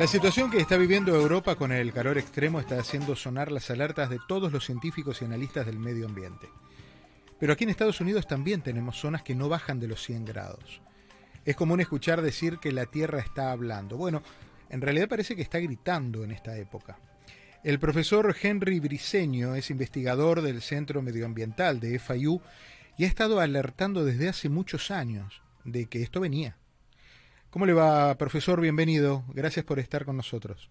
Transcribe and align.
La 0.00 0.06
situación 0.06 0.50
que 0.50 0.56
está 0.56 0.78
viviendo 0.78 1.14
Europa 1.14 1.56
con 1.56 1.72
el 1.72 1.92
calor 1.92 2.16
extremo 2.16 2.58
está 2.58 2.78
haciendo 2.78 3.14
sonar 3.14 3.52
las 3.52 3.70
alertas 3.70 4.08
de 4.08 4.18
todos 4.26 4.50
los 4.50 4.64
científicos 4.64 5.20
y 5.20 5.26
analistas 5.26 5.66
del 5.66 5.78
medio 5.78 6.06
ambiente. 6.06 6.48
Pero 7.38 7.52
aquí 7.52 7.64
en 7.64 7.70
Estados 7.70 8.00
Unidos 8.00 8.26
también 8.26 8.62
tenemos 8.62 8.98
zonas 8.98 9.22
que 9.22 9.34
no 9.34 9.50
bajan 9.50 9.78
de 9.78 9.88
los 9.88 10.02
100 10.02 10.24
grados. 10.24 10.80
Es 11.44 11.54
común 11.54 11.82
escuchar 11.82 12.22
decir 12.22 12.56
que 12.56 12.72
la 12.72 12.86
Tierra 12.86 13.18
está 13.18 13.52
hablando. 13.52 13.98
Bueno, 13.98 14.22
en 14.70 14.80
realidad 14.80 15.06
parece 15.06 15.36
que 15.36 15.42
está 15.42 15.58
gritando 15.58 16.24
en 16.24 16.30
esta 16.30 16.56
época. 16.56 16.98
El 17.62 17.78
profesor 17.78 18.34
Henry 18.40 18.80
Briceño 18.80 19.54
es 19.54 19.68
investigador 19.68 20.40
del 20.40 20.62
Centro 20.62 21.02
Medioambiental 21.02 21.78
de 21.78 21.98
FIU 21.98 22.40
y 22.96 23.04
ha 23.04 23.06
estado 23.06 23.38
alertando 23.38 24.02
desde 24.06 24.30
hace 24.30 24.48
muchos 24.48 24.90
años 24.90 25.42
de 25.64 25.90
que 25.90 26.02
esto 26.02 26.20
venía. 26.20 26.56
¿Cómo 27.50 27.66
le 27.66 27.72
va, 27.72 28.14
profesor? 28.16 28.60
Bienvenido. 28.60 29.24
Gracias 29.34 29.64
por 29.64 29.80
estar 29.80 30.04
con 30.04 30.16
nosotros. 30.16 30.70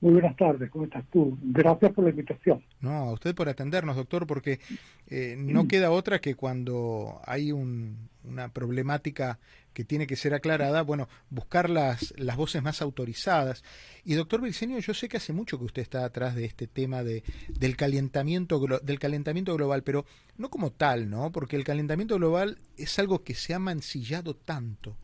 Muy 0.00 0.14
buenas 0.14 0.36
tardes, 0.36 0.68
¿cómo 0.70 0.84
estás 0.84 1.04
tú? 1.10 1.38
Gracias 1.40 1.92
por 1.92 2.02
la 2.02 2.10
invitación. 2.10 2.62
No, 2.80 2.90
a 2.90 3.12
usted 3.12 3.32
por 3.32 3.48
atendernos, 3.48 3.94
doctor, 3.94 4.26
porque 4.26 4.58
eh, 5.06 5.36
no 5.38 5.68
queda 5.68 5.92
otra 5.92 6.20
que 6.20 6.34
cuando 6.34 7.20
hay 7.24 7.52
una 7.52 8.48
problemática 8.52 9.38
que 9.72 9.84
tiene 9.84 10.08
que 10.08 10.16
ser 10.16 10.34
aclarada, 10.34 10.82
bueno, 10.82 11.08
buscar 11.30 11.70
las, 11.70 12.12
las 12.18 12.36
voces 12.36 12.60
más 12.60 12.82
autorizadas. 12.82 13.62
Y 14.04 14.14
doctor 14.14 14.40
Briceño, 14.40 14.80
yo 14.80 14.94
sé 14.94 15.08
que 15.08 15.18
hace 15.18 15.32
mucho 15.32 15.58
que 15.58 15.64
usted 15.64 15.82
está 15.82 16.04
atrás 16.04 16.34
de 16.34 16.44
este 16.44 16.66
tema 16.66 17.04
de, 17.04 17.22
del, 17.56 17.76
calentamiento, 17.76 18.60
del 18.82 18.98
calentamiento 18.98 19.54
global, 19.54 19.84
pero 19.84 20.04
no 20.36 20.50
como 20.50 20.72
tal, 20.72 21.08
¿no? 21.08 21.30
Porque 21.30 21.54
el 21.54 21.64
calentamiento 21.64 22.16
global 22.16 22.58
es 22.76 22.98
algo 22.98 23.22
que 23.22 23.34
se 23.34 23.54
ha 23.54 23.60
mancillado 23.60 24.34
tanto 24.34 24.96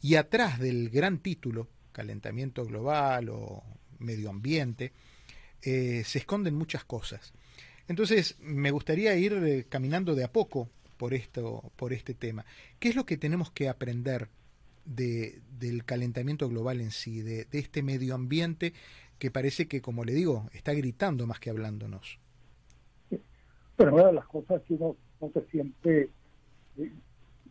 y 0.00 0.16
atrás 0.16 0.58
del 0.58 0.90
gran 0.90 1.18
título, 1.18 1.68
calentamiento 1.92 2.64
global 2.64 3.28
o 3.30 3.62
medio 3.98 4.30
ambiente, 4.30 4.92
eh, 5.62 6.02
se 6.04 6.18
esconden 6.18 6.54
muchas 6.54 6.84
cosas. 6.84 7.32
Entonces, 7.88 8.36
me 8.40 8.70
gustaría 8.70 9.16
ir 9.16 9.32
eh, 9.32 9.66
caminando 9.68 10.14
de 10.14 10.24
a 10.24 10.32
poco 10.32 10.68
por, 10.96 11.14
esto, 11.14 11.72
por 11.76 11.92
este 11.92 12.14
tema. 12.14 12.44
¿Qué 12.78 12.88
es 12.88 12.96
lo 12.96 13.06
que 13.06 13.16
tenemos 13.16 13.50
que 13.50 13.68
aprender 13.68 14.28
de, 14.84 15.40
del 15.58 15.84
calentamiento 15.84 16.48
global 16.48 16.80
en 16.80 16.90
sí, 16.90 17.22
de, 17.22 17.46
este 17.52 17.82
medio 17.82 18.14
ambiente 18.14 18.72
que 19.18 19.30
parece 19.30 19.68
que, 19.68 19.80
como 19.80 20.04
le 20.04 20.12
digo, 20.12 20.48
está 20.52 20.72
gritando 20.74 21.26
más 21.26 21.40
que 21.40 21.50
hablándonos? 21.50 22.18
Pero 23.76 23.94
una 23.94 24.06
de 24.06 24.12
las 24.12 24.26
cosas 24.26 24.62
que 24.62 24.74
uno 24.74 24.96
no 25.20 25.30
se 25.32 25.44
siente 25.50 26.10
eh, 26.76 26.92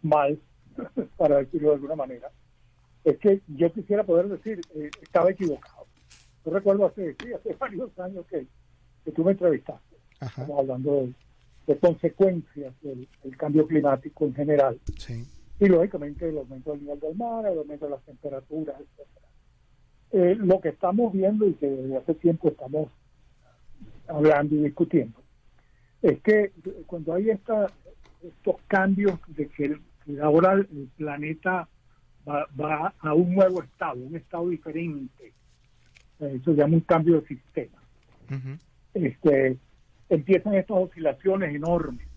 mal, 0.01 0.39
para 1.17 1.37
decirlo 1.37 1.69
de 1.69 1.75
alguna 1.75 1.95
manera, 1.95 2.31
es 3.03 3.17
que 3.17 3.41
yo 3.47 3.71
quisiera 3.71 4.03
poder 4.03 4.27
decir, 4.29 4.61
eh, 4.75 4.89
estaba 5.01 5.31
equivocado. 5.31 5.85
Yo 6.45 6.51
recuerdo 6.51 6.85
hace, 6.85 7.15
hace 7.35 7.53
varios 7.59 7.97
años 7.99 8.25
que, 8.27 8.47
que 9.03 9.11
tú 9.11 9.23
me 9.23 9.31
entrevistaste, 9.31 9.95
estamos 10.19 10.59
hablando 10.59 11.09
de, 11.65 11.77
consecuencias 11.77 12.73
del, 12.81 13.07
cambio 13.37 13.67
climático 13.67 14.25
en 14.25 14.35
general. 14.35 14.79
Y 15.59 15.67
lógicamente 15.67 16.27
el 16.27 16.37
aumento 16.37 16.71
del 16.71 16.81
nivel 16.81 16.99
del 16.99 17.15
mar, 17.15 17.45
el 17.45 17.57
aumento 17.57 17.85
de 17.85 17.91
las 17.91 18.03
temperaturas, 18.03 18.75
etc. 18.79 19.07
Eh, 20.11 20.35
lo 20.35 20.59
que 20.59 20.69
estamos 20.69 21.13
viendo 21.13 21.47
y 21.47 21.53
que 21.53 21.67
desde 21.67 21.97
hace 21.97 22.13
tiempo 22.15 22.49
estamos 22.49 22.89
hablando 24.07 24.55
y 24.55 24.63
discutiendo 24.63 25.23
es 26.03 26.21
que 26.21 26.51
cuando 26.85 27.13
hay 27.13 27.29
esta, 27.29 27.71
estos 28.21 28.57
cambios 28.67 29.17
de 29.27 29.47
que 29.47 29.77
ahora 30.21 30.53
el 30.53 30.89
planeta 30.97 31.67
va, 32.27 32.93
a 32.99 33.13
un 33.13 33.33
nuevo 33.33 33.63
estado, 33.63 33.99
un 33.99 34.15
estado 34.15 34.49
diferente. 34.49 35.33
Eso 36.19 36.51
se 36.51 36.57
llama 36.57 36.75
un 36.75 36.81
cambio 36.81 37.21
de 37.21 37.27
sistema. 37.27 37.77
este, 38.93 39.57
empiezan 40.09 40.55
estas 40.55 40.77
oscilaciones 40.77 41.55
enormes 41.55 42.07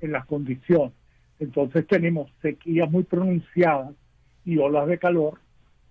en 0.00 0.12
las 0.12 0.26
condiciones. 0.26 0.92
Entonces 1.38 1.86
tenemos 1.86 2.30
sequías 2.42 2.90
muy 2.90 3.04
pronunciadas 3.04 3.94
y 4.44 4.58
olas 4.58 4.86
de 4.86 4.98
calor, 4.98 5.38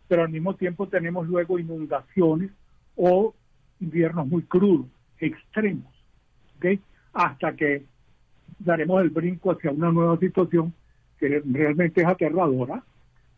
pero 0.07 0.23
al 0.23 0.29
mismo 0.29 0.55
tiempo 0.55 0.87
tenemos 0.87 1.27
luego 1.27 1.59
inundaciones 1.59 2.51
o 2.95 3.33
inviernos 3.79 4.27
muy 4.27 4.43
crudos, 4.43 4.87
extremos, 5.19 5.93
¿okay? 6.57 6.79
hasta 7.13 7.55
que 7.55 7.83
daremos 8.59 9.01
el 9.01 9.09
brinco 9.09 9.51
hacia 9.51 9.71
una 9.71 9.91
nueva 9.91 10.17
situación 10.17 10.73
que 11.19 11.41
realmente 11.45 12.01
es 12.01 12.07
aterradora, 12.07 12.83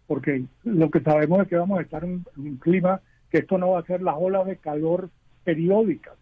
porque 0.08 0.46
lo 0.64 0.90
que 0.90 1.02
sabemos 1.02 1.42
es 1.42 1.48
que 1.48 1.58
vamos 1.58 1.80
a 1.80 1.84
estar 1.84 2.04
en 2.04 2.26
un 2.36 2.58
clima 2.58 3.02
que 3.30 3.40
esto 3.40 3.58
no 3.58 3.72
va 3.72 3.80
a 3.80 3.86
ser 3.86 4.02
las 4.02 4.16
olas 4.18 4.46
de 4.46 4.58
calor 4.58 5.10
periódicas, 5.44 6.16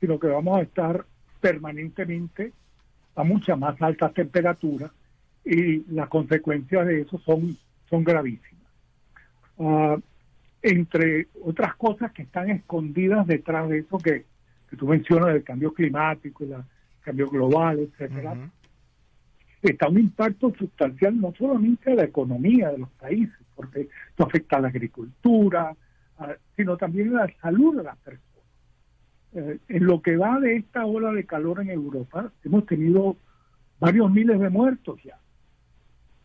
sino 0.00 0.18
que 0.18 0.26
vamos 0.26 0.58
a 0.58 0.62
estar 0.62 1.04
permanentemente 1.40 2.52
a 3.16 3.24
muchas 3.24 3.58
más 3.58 3.80
altas 3.80 4.12
temperaturas 4.12 4.90
y 5.44 5.84
las 5.92 6.08
consecuencias 6.08 6.86
de 6.86 7.02
eso 7.02 7.18
son, 7.18 7.56
son 7.88 8.04
gravísimas. 8.04 8.64
Ah, 9.58 9.96
entre 10.62 11.28
otras 11.44 11.74
cosas 11.76 12.10
que 12.12 12.22
están 12.22 12.48
escondidas 12.50 13.26
detrás 13.26 13.68
de 13.68 13.80
eso 13.80 13.98
que, 13.98 14.24
que 14.70 14.76
tú 14.76 14.88
mencionas 14.88 15.34
del 15.34 15.44
cambio 15.44 15.74
climático 15.74 16.44
y 16.44 16.52
el 16.52 16.64
cambio 17.02 17.28
global, 17.28 17.80
etcétera, 17.80 18.50
está 19.70 19.88
un 19.88 19.98
impacto 19.98 20.52
sustancial 20.58 21.20
no 21.20 21.32
solamente 21.36 21.92
a 21.92 21.94
la 21.94 22.04
economía 22.04 22.70
de 22.70 22.78
los 22.78 22.90
países, 22.90 23.34
porque 23.54 23.88
esto 24.10 24.24
afecta 24.24 24.58
a 24.58 24.60
la 24.60 24.68
agricultura, 24.68 25.74
sino 26.56 26.76
también 26.76 27.16
a 27.16 27.26
la 27.26 27.32
salud 27.40 27.76
de 27.76 27.82
las 27.82 27.96
personas. 27.98 28.24
Eh, 29.34 29.58
en 29.68 29.86
lo 29.86 30.00
que 30.00 30.16
va 30.16 30.38
de 30.38 30.56
esta 30.56 30.86
ola 30.86 31.12
de 31.12 31.24
calor 31.24 31.60
en 31.60 31.70
Europa, 31.70 32.30
hemos 32.44 32.66
tenido 32.66 33.16
varios 33.80 34.10
miles 34.10 34.38
de 34.38 34.48
muertos 34.48 35.02
ya. 35.02 35.18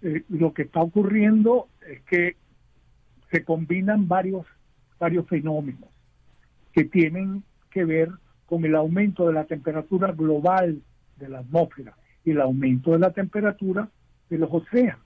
Eh, 0.01 0.23
lo 0.29 0.53
que 0.53 0.63
está 0.63 0.81
ocurriendo 0.81 1.67
es 1.88 2.01
que 2.01 2.35
se 3.31 3.44
combinan 3.44 4.07
varios, 4.07 4.45
varios 5.00 5.27
fenómenos 5.27 5.89
que 6.71 6.83
tienen 6.83 7.44
que 7.71 7.83
ver 7.85 8.09
con 8.45 8.63
el 8.66 8.75
aumento 8.75 9.27
de 9.27 9.33
la 9.33 9.45
temperatura 9.45 10.11
global 10.11 10.81
de 11.17 11.29
la 11.29 11.39
atmósfera 11.39 11.95
el 12.31 12.41
aumento 12.41 12.91
de 12.91 13.00
la 13.00 13.12
temperatura 13.12 13.90
de 14.29 14.38
los 14.38 14.50
océanos. 14.51 15.06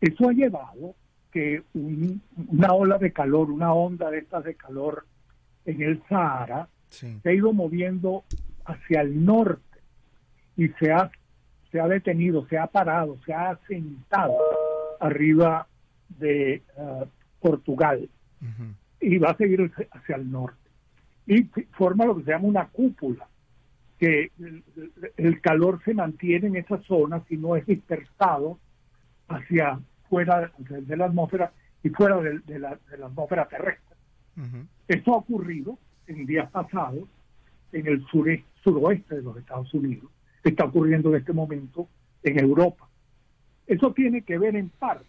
Eso 0.00 0.28
ha 0.28 0.32
llevado 0.32 0.94
que 1.32 1.62
una 1.74 2.72
ola 2.72 2.98
de 2.98 3.12
calor, 3.12 3.50
una 3.50 3.72
onda 3.72 4.10
de 4.10 4.18
estas 4.18 4.44
de 4.44 4.54
calor 4.54 5.06
en 5.64 5.82
el 5.82 6.02
Sahara, 6.08 6.68
se 6.88 7.20
ha 7.24 7.32
ido 7.32 7.52
moviendo 7.52 8.24
hacia 8.64 9.02
el 9.02 9.24
norte 9.24 9.62
y 10.56 10.68
se 10.68 10.90
ha, 10.90 11.10
se 11.70 11.80
ha 11.80 11.88
detenido, 11.88 12.46
se 12.48 12.58
ha 12.58 12.66
parado, 12.66 13.18
se 13.26 13.32
ha 13.32 13.50
asentado 13.50 14.36
arriba 15.00 15.66
de 16.08 16.62
uh, 16.76 17.04
Portugal 17.40 18.08
y 19.00 19.18
va 19.18 19.30
a 19.30 19.36
seguir 19.36 19.70
hacia 19.90 20.16
el 20.16 20.30
norte. 20.30 20.56
Y 21.26 21.44
forma 21.72 22.06
lo 22.06 22.16
que 22.16 22.24
se 22.24 22.30
llama 22.30 22.48
una 22.48 22.66
cúpula 22.68 23.28
que 23.98 24.30
el 25.16 25.40
calor 25.40 25.80
se 25.84 25.94
mantiene 25.94 26.48
en 26.48 26.56
esa 26.56 26.80
zona 26.82 27.22
si 27.28 27.36
no 27.36 27.56
es 27.56 27.66
dispersado 27.66 28.58
hacia 29.26 29.80
fuera 30.08 30.52
de, 30.58 30.96
la 30.96 31.06
atmósfera 31.06 31.52
y 31.82 31.90
fuera 31.90 32.18
de, 32.20 32.58
la, 32.58 32.78
atmósfera 33.04 33.48
terrestre. 33.48 33.96
Esto 34.86 35.14
ha 35.14 35.16
ocurrido 35.18 35.78
en 36.06 36.26
días 36.26 36.48
pasados 36.50 37.08
en 37.72 37.86
el 37.86 38.04
suroeste 38.62 39.16
de 39.16 39.22
los 39.22 39.36
Estados 39.36 39.72
Unidos. 39.74 40.10
Está 40.44 40.64
ocurriendo 40.64 41.10
en 41.10 41.16
este 41.16 41.32
momento 41.32 41.88
en 42.22 42.38
Europa. 42.38 42.88
Eso 43.66 43.92
tiene 43.92 44.22
que 44.22 44.38
ver 44.38 44.56
en 44.56 44.70
parte 44.70 45.04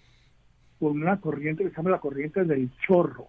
con 0.79 1.01
una 1.01 1.19
corriente 1.21 1.63
que 1.63 1.69
se 1.69 1.75
llama 1.75 1.91
la 1.91 1.99
corriente 1.99 2.43
del 2.43 2.71
chorro. 2.85 3.27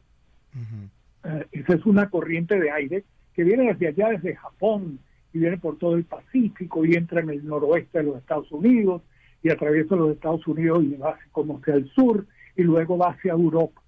Eh, 1.24 1.46
esa 1.52 1.74
es 1.74 1.84
una 1.84 2.08
corriente 2.08 2.58
de 2.58 2.70
aire 2.70 3.04
que 3.34 3.44
viene 3.44 3.72
desde 3.72 3.88
allá, 3.88 4.08
desde 4.08 4.36
Japón, 4.36 4.98
y 5.32 5.38
viene 5.38 5.58
por 5.58 5.78
todo 5.78 5.94
el 5.94 6.04
Pacífico 6.04 6.84
y 6.84 6.94
entra 6.94 7.20
en 7.20 7.30
el 7.30 7.44
noroeste 7.44 7.98
de 7.98 8.04
los 8.04 8.18
Estados 8.18 8.50
Unidos 8.50 9.02
y 9.42 9.50
atraviesa 9.50 9.96
los 9.96 10.10
Estados 10.10 10.46
Unidos 10.46 10.82
y 10.84 10.94
va 10.96 11.18
como 11.32 11.58
hacia 11.58 11.74
el 11.74 11.88
sur 11.90 12.26
y 12.56 12.62
luego 12.62 12.98
va 12.98 13.10
hacia 13.10 13.32
Europa. 13.32 13.80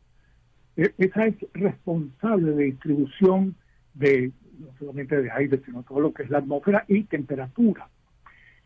E, 0.76 0.92
esa 0.98 1.26
es 1.26 1.36
responsable 1.52 2.52
de 2.52 2.64
distribución 2.64 3.54
de 3.94 4.32
no 4.58 4.68
solamente 4.78 5.20
de 5.20 5.30
aire, 5.30 5.60
sino 5.64 5.82
todo 5.82 6.00
lo 6.00 6.12
que 6.12 6.22
es 6.22 6.30
la 6.30 6.38
atmósfera 6.38 6.84
y 6.88 7.04
temperatura. 7.04 7.88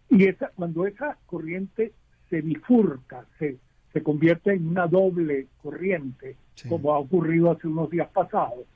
Y 0.08 0.24
esa, 0.24 0.50
cuando 0.54 0.86
esa 0.86 1.16
corriente 1.26 1.92
se 2.28 2.42
bifurca, 2.42 3.26
se, 3.38 3.56
se 3.92 4.02
convierte 4.02 4.52
en 4.52 4.68
una 4.68 4.86
doble 4.86 5.48
corriente, 5.62 6.36
como 6.68 6.94
ha 6.94 6.98
ocurrido 6.98 7.50
hace 7.50 7.66
unos 7.66 7.90
días 7.90 8.08
pasados, 8.08 8.66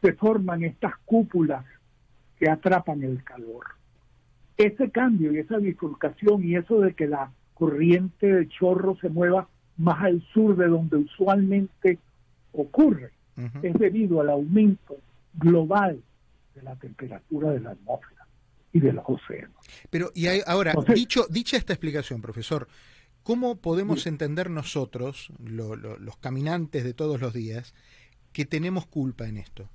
se 0.00 0.12
forman 0.14 0.64
estas 0.64 0.96
cúpulas 1.04 1.64
que 2.42 2.50
atrapan 2.50 3.04
el 3.04 3.22
calor. 3.22 3.66
Ese 4.56 4.90
cambio 4.90 5.32
y 5.32 5.38
esa 5.38 5.58
bifurcación 5.58 6.42
y 6.42 6.56
eso 6.56 6.80
de 6.80 6.92
que 6.92 7.06
la 7.06 7.30
corriente 7.54 8.26
de 8.26 8.48
chorro 8.48 8.96
se 8.96 9.10
mueva 9.10 9.48
más 9.76 10.02
al 10.02 10.20
sur 10.34 10.56
de 10.56 10.66
donde 10.66 10.96
usualmente 10.96 12.00
ocurre, 12.52 13.12
es 13.62 13.74
debido 13.74 14.20
al 14.20 14.30
aumento 14.30 14.96
global 15.34 16.02
de 16.56 16.62
la 16.62 16.74
temperatura 16.74 17.52
de 17.52 17.60
la 17.60 17.70
atmósfera 17.70 18.26
y 18.72 18.80
de 18.80 18.92
los 18.92 19.04
océanos. 19.06 19.56
Pero, 19.88 20.10
y 20.12 20.26
ahora, 20.44 20.74
dicho, 20.92 21.26
dicha 21.30 21.56
esta 21.56 21.74
explicación, 21.74 22.20
profesor, 22.20 22.66
¿cómo 23.22 23.60
podemos 23.60 24.08
entender 24.08 24.50
nosotros, 24.50 25.32
los 25.38 26.16
caminantes 26.16 26.82
de 26.82 26.92
todos 26.92 27.20
los 27.20 27.34
días, 27.34 27.72
que 28.32 28.46
tenemos 28.46 28.86
culpa 28.86 29.28
en 29.28 29.36
esto? 29.36 29.70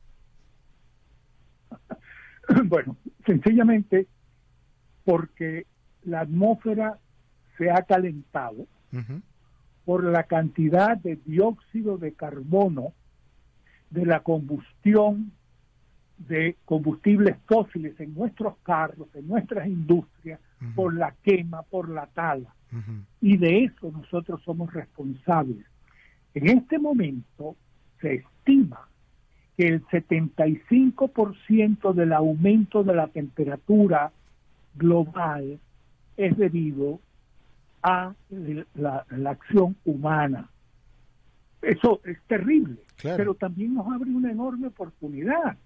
Bueno, 2.65 2.95
sencillamente 3.25 4.07
porque 5.03 5.65
la 6.03 6.21
atmósfera 6.21 6.97
se 7.57 7.71
ha 7.71 7.81
calentado 7.83 8.67
por 9.85 10.03
la 10.03 10.23
cantidad 10.23 10.97
de 10.97 11.17
dióxido 11.25 11.97
de 11.97 12.13
carbono 12.13 12.93
de 13.89 14.05
la 14.05 14.21
combustión 14.21 15.31
de 16.17 16.57
combustibles 16.65 17.37
fósiles 17.45 17.99
en 17.99 18.13
nuestros 18.13 18.57
carros, 18.63 19.07
en 19.13 19.27
nuestras 19.27 19.67
industrias, 19.67 20.39
por 20.75 20.95
la 20.95 21.13
quema, 21.23 21.61
por 21.63 21.89
la 21.89 22.07
tala. 22.07 22.53
Y 23.21 23.37
de 23.37 23.65
eso 23.65 23.91
nosotros 23.91 24.41
somos 24.43 24.73
responsables. 24.73 25.65
En 26.33 26.47
este 26.47 26.79
momento 26.79 27.55
se 28.01 28.15
estima 28.15 28.87
que 29.57 29.67
el 29.67 29.85
75% 29.87 31.93
del 31.93 32.13
aumento 32.13 32.83
de 32.83 32.93
la 32.93 33.07
temperatura 33.07 34.11
global 34.75 35.59
es 36.15 36.37
debido 36.37 36.99
a 37.81 38.13
la, 38.75 39.03
acción 39.25 39.75
humana. 39.83 40.47
Eso 41.61 42.01
es 42.05 42.21
terrible, 42.27 42.77
pero 43.01 43.33
también 43.33 43.73
nos 43.73 43.91
abre 43.91 44.11
una 44.11 44.31
enorme 44.31 44.67
oportunidad, 44.67 45.57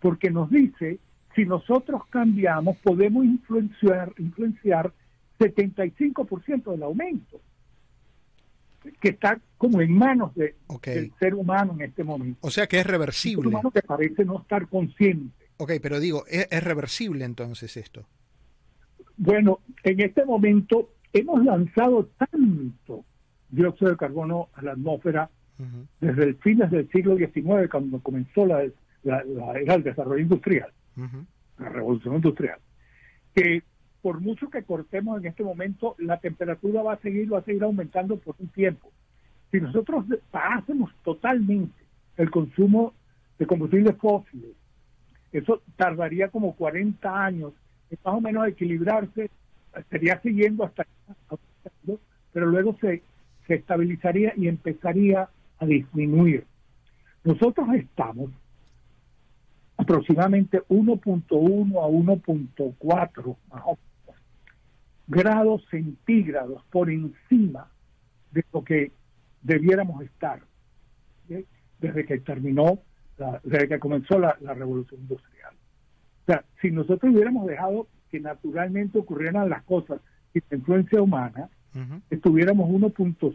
porque 0.00 0.30
nos 0.30 0.48
dice, 0.48 1.00
si 1.34 1.44
nosotros 1.44 2.02
cambiamos, 2.10 2.76
podemos 2.78 3.24
influenciar, 3.24 4.12
influenciar 4.18 4.92
75% 5.40 6.70
del 6.70 6.84
aumento, 6.84 7.40
que 9.00 9.10
está 9.10 9.40
como 9.56 9.80
en 9.80 9.92
manos 9.92 10.34
de, 10.34 10.54
del 10.84 11.12
ser 11.18 11.34
humano 11.34 11.74
en 11.74 11.82
este 11.82 12.04
momento. 12.04 12.38
O 12.42 12.50
sea 12.50 12.66
que 12.66 12.78
es 12.78 12.86
reversible. 12.86 13.48
Un 13.48 13.54
humano 13.54 13.70
que 13.70 13.82
parece 13.82 14.24
no 14.24 14.40
estar 14.40 14.68
consciente. 14.68 15.46
Ok, 15.56 15.72
pero 15.82 15.98
digo, 15.98 16.24
es 16.28 16.62
reversible 16.62 17.24
entonces 17.24 17.76
esto? 17.76 18.06
Bueno, 19.16 19.60
en 19.82 20.00
este 20.00 20.24
momento 20.24 20.94
hemos 21.12 21.44
lanzado 21.44 22.08
tanto 22.16 23.04
dióxido 23.50 23.90
de 23.90 23.96
carbono 23.96 24.48
a 24.54 24.62
la 24.62 24.72
atmósfera 24.72 25.30
desde 26.00 26.22
el 26.22 26.36
fines 26.36 26.70
del 26.70 26.88
siglo 26.90 27.16
XIX, 27.16 27.68
cuando 27.68 28.00
comenzó 28.00 28.46
la, 28.46 28.62
era 29.02 29.74
el 29.74 29.82
desarrollo 29.82 30.22
industrial, 30.22 30.72
la 31.58 31.68
revolución 31.68 32.14
industrial, 32.14 32.60
que 33.34 33.64
por 34.02 34.20
mucho 34.20 34.48
que 34.50 34.62
cortemos 34.62 35.18
en 35.18 35.26
este 35.26 35.42
momento, 35.42 35.94
la 35.98 36.18
temperatura 36.18 36.82
va 36.82 36.94
a 36.94 37.00
seguir, 37.00 37.32
va 37.32 37.38
a 37.38 37.44
seguir 37.44 37.62
aumentando 37.64 38.16
por 38.16 38.34
un 38.38 38.48
tiempo. 38.48 38.90
Si 39.50 39.60
nosotros 39.60 40.04
parásemos 40.30 40.92
totalmente 41.02 41.74
el 42.16 42.30
consumo 42.30 42.94
de 43.38 43.46
combustibles 43.46 43.96
fósiles, 43.96 44.50
eso 45.32 45.62
tardaría 45.76 46.28
como 46.28 46.54
40 46.54 47.24
años 47.24 47.52
más 48.04 48.14
o 48.14 48.20
menos 48.20 48.46
equilibrarse, 48.46 49.30
estaría 49.76 50.20
siguiendo 50.20 50.64
hasta 50.64 50.86
pero 52.32 52.46
luego 52.46 52.76
se, 52.80 53.02
se 53.46 53.54
estabilizaría 53.54 54.32
y 54.36 54.48
empezaría 54.48 55.28
a 55.58 55.66
disminuir. 55.66 56.44
Nosotros 57.24 57.68
estamos 57.74 58.30
aproximadamente 59.76 60.62
1.1 60.68 61.82
a 61.82 61.88
1.4 61.88 63.36
grados 65.08 65.64
centígrados 65.70 66.62
por 66.70 66.90
encima 66.90 67.68
de 68.30 68.44
lo 68.52 68.62
que 68.62 68.92
debiéramos 69.42 70.04
estar 70.04 70.40
desde 71.80 72.04
que 72.04 72.18
terminó, 72.20 72.78
desde 73.42 73.68
que 73.68 73.78
comenzó 73.78 74.18
la 74.18 74.54
revolución 74.54 75.00
industrial. 75.00 75.54
O 76.22 76.26
sea, 76.26 76.44
si 76.60 76.70
nosotros 76.70 77.12
hubiéramos 77.12 77.46
dejado 77.46 77.88
que 78.10 78.20
naturalmente 78.20 78.98
ocurrieran 78.98 79.48
las 79.48 79.62
cosas 79.64 80.00
sin 80.32 80.42
influencia 80.50 81.00
humana, 81.00 81.48
estuviéramos 82.10 82.68
1.1, 82.70 83.34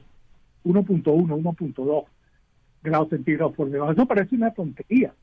1.2 0.63 2.05
grados 2.83 3.09
centígrados 3.09 3.55
por 3.55 3.69
debajo. 3.69 3.93
Eso 3.93 4.05
parece 4.05 4.35
una 4.35 4.51
tontería, 4.51 5.13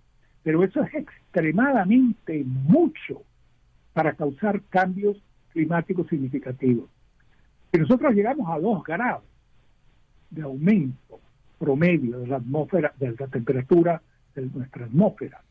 pero 0.43 0.65
eso 0.65 0.83
es 0.83 0.95
extremadamente 0.95 2.43
mucho 2.45 3.23
para 3.93 4.15
causar 4.15 4.63
cambios 4.71 5.23
climáticos 5.53 6.09
significativos. 6.09 6.89
Si 7.73 7.79
nosotros 7.79 8.15
llegamos 8.15 8.49
a 8.51 8.59
2 8.59 8.85
grados 8.85 9.25
de 10.31 10.43
aumento 10.43 11.21
promedio 11.59 12.21
de 12.21 12.27
la 12.27 12.37
atmósfera, 12.37 12.93
de 12.99 13.15
la 13.19 13.27
temperatura 13.27 14.03
de 14.35 14.47
nuestra 14.47 14.87
atmósfera, 14.87 15.43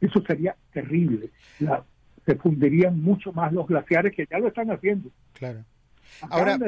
eso 0.00 0.22
sería 0.26 0.56
terrible. 0.72 1.30
se 2.24 2.34
fundirían 2.36 3.00
mucho 3.02 3.32
más 3.32 3.52
los 3.52 3.66
glaciares 3.66 4.14
que 4.14 4.26
ya 4.30 4.38
lo 4.38 4.48
están 4.48 4.70
haciendo. 4.70 5.10
Claro. 5.34 5.64
Ahora, 6.30 6.58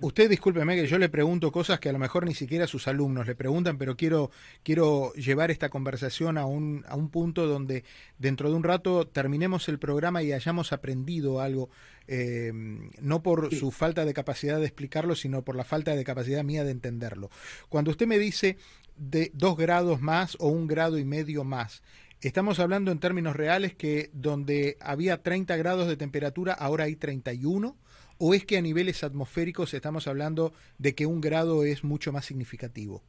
usted 0.00 0.28
discúlpeme 0.28 0.76
que 0.76 0.86
yo 0.86 0.98
le 0.98 1.08
pregunto 1.08 1.52
cosas 1.52 1.78
que 1.78 1.88
a 1.88 1.92
lo 1.92 1.98
mejor 1.98 2.26
ni 2.26 2.34
siquiera 2.34 2.66
sus 2.66 2.88
alumnos 2.88 3.26
le 3.26 3.34
preguntan, 3.34 3.78
pero 3.78 3.96
quiero, 3.96 4.30
quiero 4.62 5.12
llevar 5.14 5.50
esta 5.50 5.68
conversación 5.68 6.38
a 6.38 6.46
un, 6.46 6.84
a 6.88 6.96
un 6.96 7.08
punto 7.10 7.46
donde 7.46 7.84
dentro 8.18 8.50
de 8.50 8.56
un 8.56 8.62
rato 8.62 9.06
terminemos 9.06 9.68
el 9.68 9.78
programa 9.78 10.22
y 10.22 10.32
hayamos 10.32 10.72
aprendido 10.72 11.40
algo, 11.40 11.70
eh, 12.08 12.52
no 13.00 13.22
por 13.22 13.54
su 13.54 13.70
falta 13.70 14.04
de 14.04 14.14
capacidad 14.14 14.58
de 14.58 14.66
explicarlo, 14.66 15.14
sino 15.14 15.42
por 15.42 15.56
la 15.56 15.64
falta 15.64 15.94
de 15.94 16.04
capacidad 16.04 16.42
mía 16.44 16.64
de 16.64 16.72
entenderlo. 16.72 17.30
Cuando 17.68 17.90
usted 17.90 18.06
me 18.06 18.18
dice 18.18 18.56
de 18.96 19.30
dos 19.34 19.56
grados 19.56 20.00
más 20.00 20.36
o 20.40 20.48
un 20.48 20.66
grado 20.66 20.98
y 20.98 21.04
medio 21.04 21.44
más, 21.44 21.82
Estamos 22.22 22.60
hablando 22.60 22.90
en 22.90 22.98
términos 22.98 23.36
reales 23.36 23.74
que 23.74 24.08
donde 24.14 24.78
había 24.80 25.22
30 25.22 25.54
grados 25.58 25.86
de 25.86 25.98
temperatura, 25.98 26.54
ahora 26.54 26.84
hay 26.84 26.96
31, 26.96 27.76
o 28.18 28.34
es 28.34 28.44
que 28.44 28.58
a 28.58 28.62
niveles 28.62 29.04
atmosféricos 29.04 29.74
estamos 29.74 30.06
hablando 30.08 30.52
de 30.78 30.94
que 30.94 31.06
un 31.06 31.20
grado 31.20 31.64
es 31.64 31.84
mucho 31.84 32.12
más 32.12 32.24
significativo? 32.24 33.02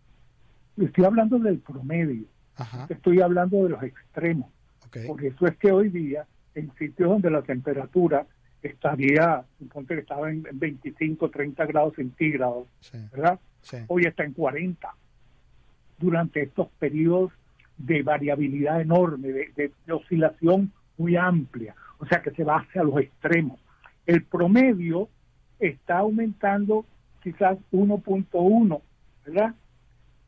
Estoy 0.78 1.06
hablando 1.06 1.40
del 1.40 1.60
promedio, 1.60 2.26
estoy 2.90 3.22
hablando 3.22 3.64
de 3.64 3.70
los 3.70 3.84
extremos, 3.84 4.52
porque 5.08 5.28
eso 5.28 5.48
es 5.48 5.58
que 5.58 5.72
hoy 5.72 5.90
día, 5.90 6.26
en 6.54 6.72
sitios 6.78 7.10
donde 7.10 7.32
la 7.32 7.42
temperatura 7.42 8.28
estaría, 8.62 9.44
suponte 9.58 9.96
que 9.96 10.02
estaba 10.02 10.30
en 10.30 10.46
25, 10.54 11.30
30 11.30 11.66
grados 11.66 11.96
centígrados, 11.96 12.68
¿verdad? 13.12 13.40
Hoy 13.88 14.04
está 14.06 14.24
en 14.24 14.34
40. 14.34 14.88
Durante 15.98 16.44
estos 16.44 16.70
periodos 16.80 17.32
de 17.78 18.02
variabilidad 18.04 18.82
enorme, 18.82 19.30
de, 19.30 19.72
oscilación 19.92 20.72
muy 20.98 21.16
amplia, 21.16 21.76
o 22.00 22.06
sea 22.06 22.22
que 22.22 22.32
se 22.32 22.44
va 22.44 22.60
hacia 22.60 22.84
los 22.84 23.00
extremos. 23.00 23.60
El 24.08 24.24
promedio 24.24 25.10
está 25.60 26.00
aumentando 26.00 26.86
quizás 27.22 27.58
1.1, 27.72 28.82
¿verdad? 29.26 29.54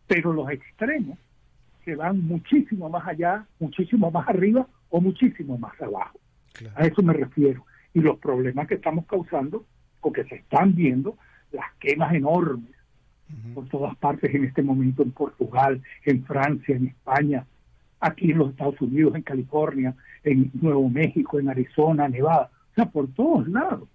Pero 0.06 0.34
los 0.34 0.52
extremos 0.52 1.18
se 1.86 1.96
van 1.96 2.22
muchísimo 2.28 2.90
más 2.90 3.08
allá, 3.08 3.46
muchísimo 3.60 4.12
más 4.12 4.28
arriba 4.28 4.68
o 4.90 5.00
muchísimo 5.00 5.58
más 5.58 5.80
abajo. 5.82 6.20
A 6.76 6.86
eso 6.86 7.02
me 7.02 7.14
refiero. 7.14 7.66
Y 7.94 8.02
los 8.02 8.20
problemas 8.20 8.68
que 8.68 8.76
estamos 8.76 9.06
causando, 9.06 9.66
o 10.02 10.12
que 10.12 10.26
se 10.26 10.36
están 10.36 10.76
viendo, 10.76 11.18
las 11.52 11.74
quemas 11.80 12.14
enormes, 12.14 12.72
por 13.54 13.68
todas 13.70 13.96
partes 13.98 14.34
en 14.34 14.44
este 14.44 14.62
momento 14.62 15.04
en 15.04 15.12
Portugal, 15.12 15.82
en 16.06 16.24
Francia, 16.26 16.76
en 16.76 16.88
España, 16.88 17.46
aquí 18.00 18.32
en 18.32 18.40
los 18.40 18.50
Estados 18.52 18.80
Unidos, 18.82 19.16
en 19.16 19.22
California, 19.22 19.96
en 20.24 20.52
Nuevo 20.54 20.90
México, 20.90 21.40
en 21.40 21.50
Arizona, 21.50 22.10
Nevada, 22.10 22.50
sea, 22.84 22.92
por 22.92 23.08
todos 23.14 23.48
lados. 23.48 23.88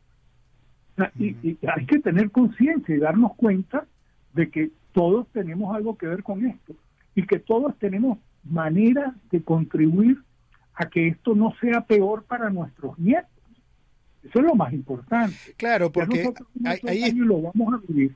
y, 1.18 1.58
hay 1.66 1.86
que 1.86 1.98
tener 1.98 2.30
conciencia 2.30 2.94
y 2.94 2.98
darnos 2.98 3.34
cuenta 3.34 3.86
de 4.32 4.50
que 4.50 4.70
todos 4.92 5.26
tenemos 5.32 5.74
algo 5.74 5.96
que 5.96 6.06
ver 6.06 6.22
con 6.22 6.46
esto 6.46 6.74
y 7.14 7.26
que 7.26 7.38
todos 7.38 7.76
tenemos 7.78 8.18
maneras 8.44 9.14
de 9.30 9.42
contribuir 9.42 10.18
a 10.74 10.86
que 10.86 11.08
esto 11.08 11.34
no 11.34 11.54
sea 11.60 11.82
peor 11.82 12.24
para 12.24 12.50
nuestros 12.50 12.98
nietos. 12.98 13.30
Eso 14.22 14.38
es 14.38 14.44
lo 14.44 14.54
más 14.54 14.72
importante. 14.72 15.36
Claro, 15.56 15.92
porque 15.92 16.32
ahí, 16.64 17.12
lo 17.12 17.42
vamos 17.42 17.74
a 17.74 17.86
vivir. 17.86 18.14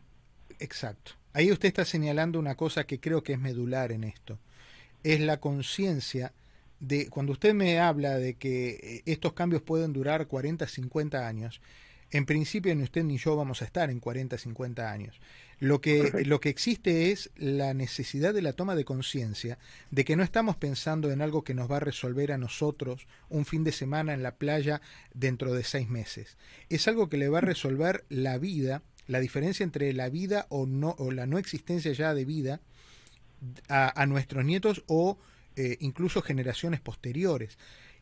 Exacto. 0.59 1.13
Ahí 1.35 1.53
usted 1.53 1.69
está 1.69 1.85
señalando 1.85 2.39
una 2.39 2.55
cosa 2.55 2.85
que 2.85 2.99
creo 2.99 3.23
que 3.23 3.35
es 3.35 3.39
medular 3.39 3.93
en 3.93 4.05
esto. 4.05 4.39
Es 5.05 5.21
la 5.21 5.39
conciencia 5.39 6.33
de, 6.81 7.09
cuando 7.09 7.33
usted 7.33 7.55
me 7.55 7.81
habla 7.81 8.19
de 8.19 8.35
que 8.35 8.69
eh, 8.83 9.03
estos 9.07 9.33
cambios 9.33 9.63
pueden 9.63 9.93
durar 9.93 10.27
40, 10.27 10.67
50 10.67 11.27
años, 11.27 11.61
en 12.11 12.25
principio 12.25 12.75
ni 12.75 12.83
usted 12.83 13.05
ni 13.05 13.19
yo 13.19 13.37
vamos 13.37 13.61
a 13.63 13.65
estar 13.65 13.91
en 13.91 14.01
40, 14.01 14.39
50 14.39 14.91
años. 14.91 15.21
Lo 15.61 15.81
que, 15.81 16.23
lo 16.25 16.41
que 16.41 16.49
existe 16.49 17.11
es 17.11 17.31
la 17.37 17.75
necesidad 17.75 18.33
de 18.33 18.43
la 18.43 18.53
toma 18.53 18.77
de 18.77 18.85
conciencia 18.85 19.59
de 19.91 20.05
que 20.05 20.17
no 20.17 20.23
estamos 20.23 20.57
pensando 20.57 21.11
en 21.11 21.21
algo 21.21 21.43
que 21.43 21.55
nos 21.55 21.71
va 21.71 21.79
a 21.79 21.81
resolver 21.81 22.33
a 22.33 22.39
nosotros 22.39 23.07
un 23.29 23.45
fin 23.45 23.65
de 23.65 23.73
semana 23.73 24.15
en 24.15 24.23
la 24.23 24.37
playa 24.37 24.81
dentro 25.15 25.53
de 25.53 25.65
seis 25.65 25.89
meses. 25.89 26.37
Es 26.69 26.87
algo 26.87 27.09
que 27.09 27.17
le 27.17 27.29
va 27.29 27.39
a 27.39 27.43
resolver 27.43 28.05
la 28.09 28.39
vida, 28.39 28.83
la 29.09 29.21
diferencia 29.21 29.65
entre 29.65 29.93
la 29.93 30.09
vida 30.09 30.47
o, 30.49 30.67
no, 30.67 30.95
o 30.99 31.11
la 31.11 31.27
no 31.27 31.39
existencia 31.39 31.93
ya 31.93 32.15
de 32.15 32.25
vida 32.25 32.61
a, 33.69 34.07
nuestros 34.07 34.45
nietos 34.45 34.85
o 34.87 35.19
eh, 35.59 35.77
incluso 35.81 36.23
generaciones 36.23 36.81
posteriores. 36.81 37.59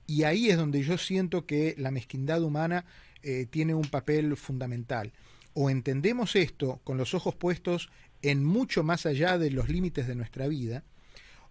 Y 0.07 0.23
ahí 0.23 0.51
es 0.51 0.57
donde 0.57 0.83
yo 0.83 0.99
siento 0.99 1.47
que 1.47 1.75
la 1.79 1.91
mezquindad 1.91 2.43
humana 2.43 2.85
eh, 3.23 3.47
tiene 3.51 3.75
un 3.75 3.87
papel 3.87 4.37
fundamental 4.37 5.13
o 5.59 5.71
entendemos 5.71 6.37
esto 6.37 6.81
con 6.85 6.99
los 6.99 7.15
ojos 7.15 7.35
puestos 7.35 7.91
en 8.21 8.45
mucho 8.45 8.85
más 8.85 9.07
allá 9.07 9.39
de 9.39 9.51
los 9.51 9.71
límites 9.71 10.07
de 10.07 10.15
nuestra 10.15 10.49
vida, 10.49 10.85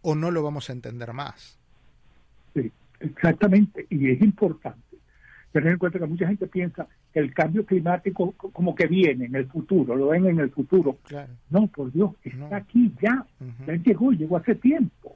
o 0.03 0.13
no 0.13 0.29
lo 0.29 0.43
vamos 0.43 0.69
a 0.69 0.73
entender 0.73 1.11
más. 1.11 1.57
Sí, 2.53 2.71
exactamente. 2.99 3.87
Y 3.89 4.11
es 4.11 4.21
importante 4.21 4.97
tener 5.51 5.73
en 5.73 5.79
cuenta 5.79 5.97
que 5.97 6.05
mucha 6.05 6.27
gente 6.27 6.45
piensa 6.45 6.87
que 7.11 7.19
el 7.19 7.33
cambio 7.33 7.65
climático 7.65 8.33
como 8.33 8.75
que 8.75 8.85
viene 8.85 9.25
en 9.25 9.35
el 9.35 9.47
futuro, 9.47 9.95
lo 9.95 10.09
ven 10.09 10.27
en 10.27 10.39
el 10.39 10.51
futuro. 10.51 10.99
No, 11.49 11.65
por 11.65 11.91
Dios, 11.91 12.11
está 12.23 12.57
aquí 12.57 12.93
ya. 13.01 13.25
Ya 13.65 13.73
llegó, 13.73 14.11
llegó 14.11 14.37
hace 14.37 14.53
tiempo. 14.53 15.15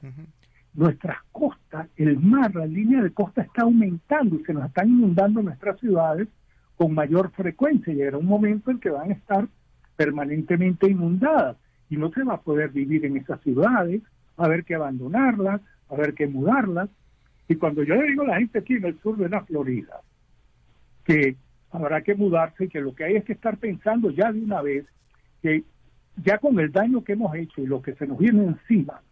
Nuestras 0.74 1.18
costas, 1.32 1.88
el 1.96 2.18
mar, 2.18 2.54
la 2.54 2.66
línea 2.66 3.02
de 3.02 3.10
costa 3.12 3.42
está 3.42 3.62
aumentando 3.62 4.36
y 4.36 4.44
se 4.44 4.54
nos 4.54 4.66
están 4.66 4.88
inundando 4.88 5.42
nuestras 5.42 5.78
ciudades 5.80 6.28
con 6.76 6.94
mayor 6.94 7.30
frecuencia. 7.32 7.92
Llegará 7.92 8.18
un 8.18 8.26
momento 8.26 8.70
en 8.70 8.78
que 8.78 8.90
van 8.90 9.10
a 9.10 9.14
estar 9.14 9.48
permanentemente 9.96 10.90
inundadas 10.90 11.56
y 11.90 11.96
no 11.96 12.10
se 12.12 12.22
va 12.22 12.34
a 12.34 12.40
poder 12.40 12.70
vivir 12.70 13.04
en 13.04 13.16
esas 13.16 13.40
ciudades, 13.42 14.00
va 14.38 14.44
a 14.44 14.46
haber 14.46 14.64
que 14.64 14.76
abandonarlas, 14.76 15.60
va 15.60 15.64
a 15.90 15.94
haber 15.94 16.14
que 16.14 16.28
mudarlas. 16.28 16.88
Y 17.48 17.56
cuando 17.56 17.82
yo 17.82 17.96
le 17.96 18.08
digo 18.08 18.22
a 18.22 18.28
la 18.28 18.38
gente 18.38 18.60
aquí 18.60 18.74
en 18.74 18.84
el 18.84 18.98
sur 19.00 19.16
de 19.16 19.28
la 19.28 19.42
Florida 19.44 20.00
que 21.04 21.36
habrá 21.72 22.02
que 22.02 22.14
mudarse 22.14 22.64
y 22.64 22.68
que 22.68 22.80
lo 22.80 22.94
que 22.94 23.04
hay 23.04 23.16
es 23.16 23.24
que 23.24 23.32
estar 23.32 23.56
pensando 23.58 24.10
ya 24.10 24.32
de 24.32 24.40
una 24.40 24.62
vez 24.62 24.86
que 25.42 25.64
ya 26.16 26.38
con 26.38 26.58
el 26.60 26.70
daño 26.70 27.02
que 27.02 27.12
hemos 27.12 27.34
hecho 27.34 27.60
y 27.60 27.66
lo 27.66 27.82
que 27.82 27.94
se 27.94 28.06
nos 28.06 28.18
viene 28.18 28.44
encima, 28.44 29.02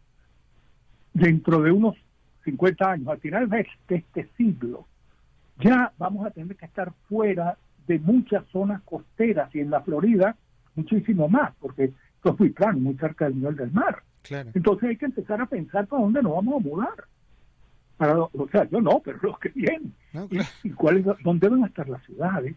dentro 1.18 1.60
de 1.62 1.72
unos 1.72 1.96
50 2.44 2.90
años, 2.90 3.08
al 3.08 3.18
final 3.18 3.48
de 3.48 3.66
este 3.88 4.28
siglo, 4.37 4.87
ya 5.60 5.92
vamos 5.98 6.26
a 6.26 6.30
tener 6.30 6.56
que 6.56 6.66
estar 6.66 6.92
fuera 7.08 7.56
de 7.87 7.98
muchas 7.98 8.44
zonas 8.52 8.82
costeras 8.82 9.54
y 9.54 9.60
en 9.60 9.70
la 9.70 9.80
Florida 9.80 10.37
muchísimo 10.75 11.28
más, 11.28 11.52
porque 11.58 11.92
esto 12.16 12.30
es 12.30 12.38
muy 12.38 12.50
plano, 12.50 12.78
muy 12.78 12.94
cerca 12.94 13.25
del 13.25 13.37
nivel 13.37 13.56
del 13.56 13.72
mar. 13.72 14.02
Entonces 14.30 14.90
hay 14.90 14.96
que 14.96 15.06
empezar 15.06 15.40
a 15.40 15.46
pensar 15.46 15.87
para 15.87 16.02
dónde 16.02 16.22
nos 16.22 16.34
vamos 16.34 16.60
a 16.60 16.68
mudar. 16.68 17.04
Para, 17.96 18.18
o 18.20 18.48
sea, 18.52 18.68
yo 18.70 18.80
no, 18.80 19.00
pero 19.04 19.18
los 19.22 19.38
que 19.38 19.48
vienen. 19.48 19.92
¿Y, 20.62 20.70
cuál 20.70 21.02
dónde 21.25 21.48
van 21.48 21.64
a 21.64 21.66
estar 21.66 21.88
las 21.88 22.04
ciudades? 22.04 22.54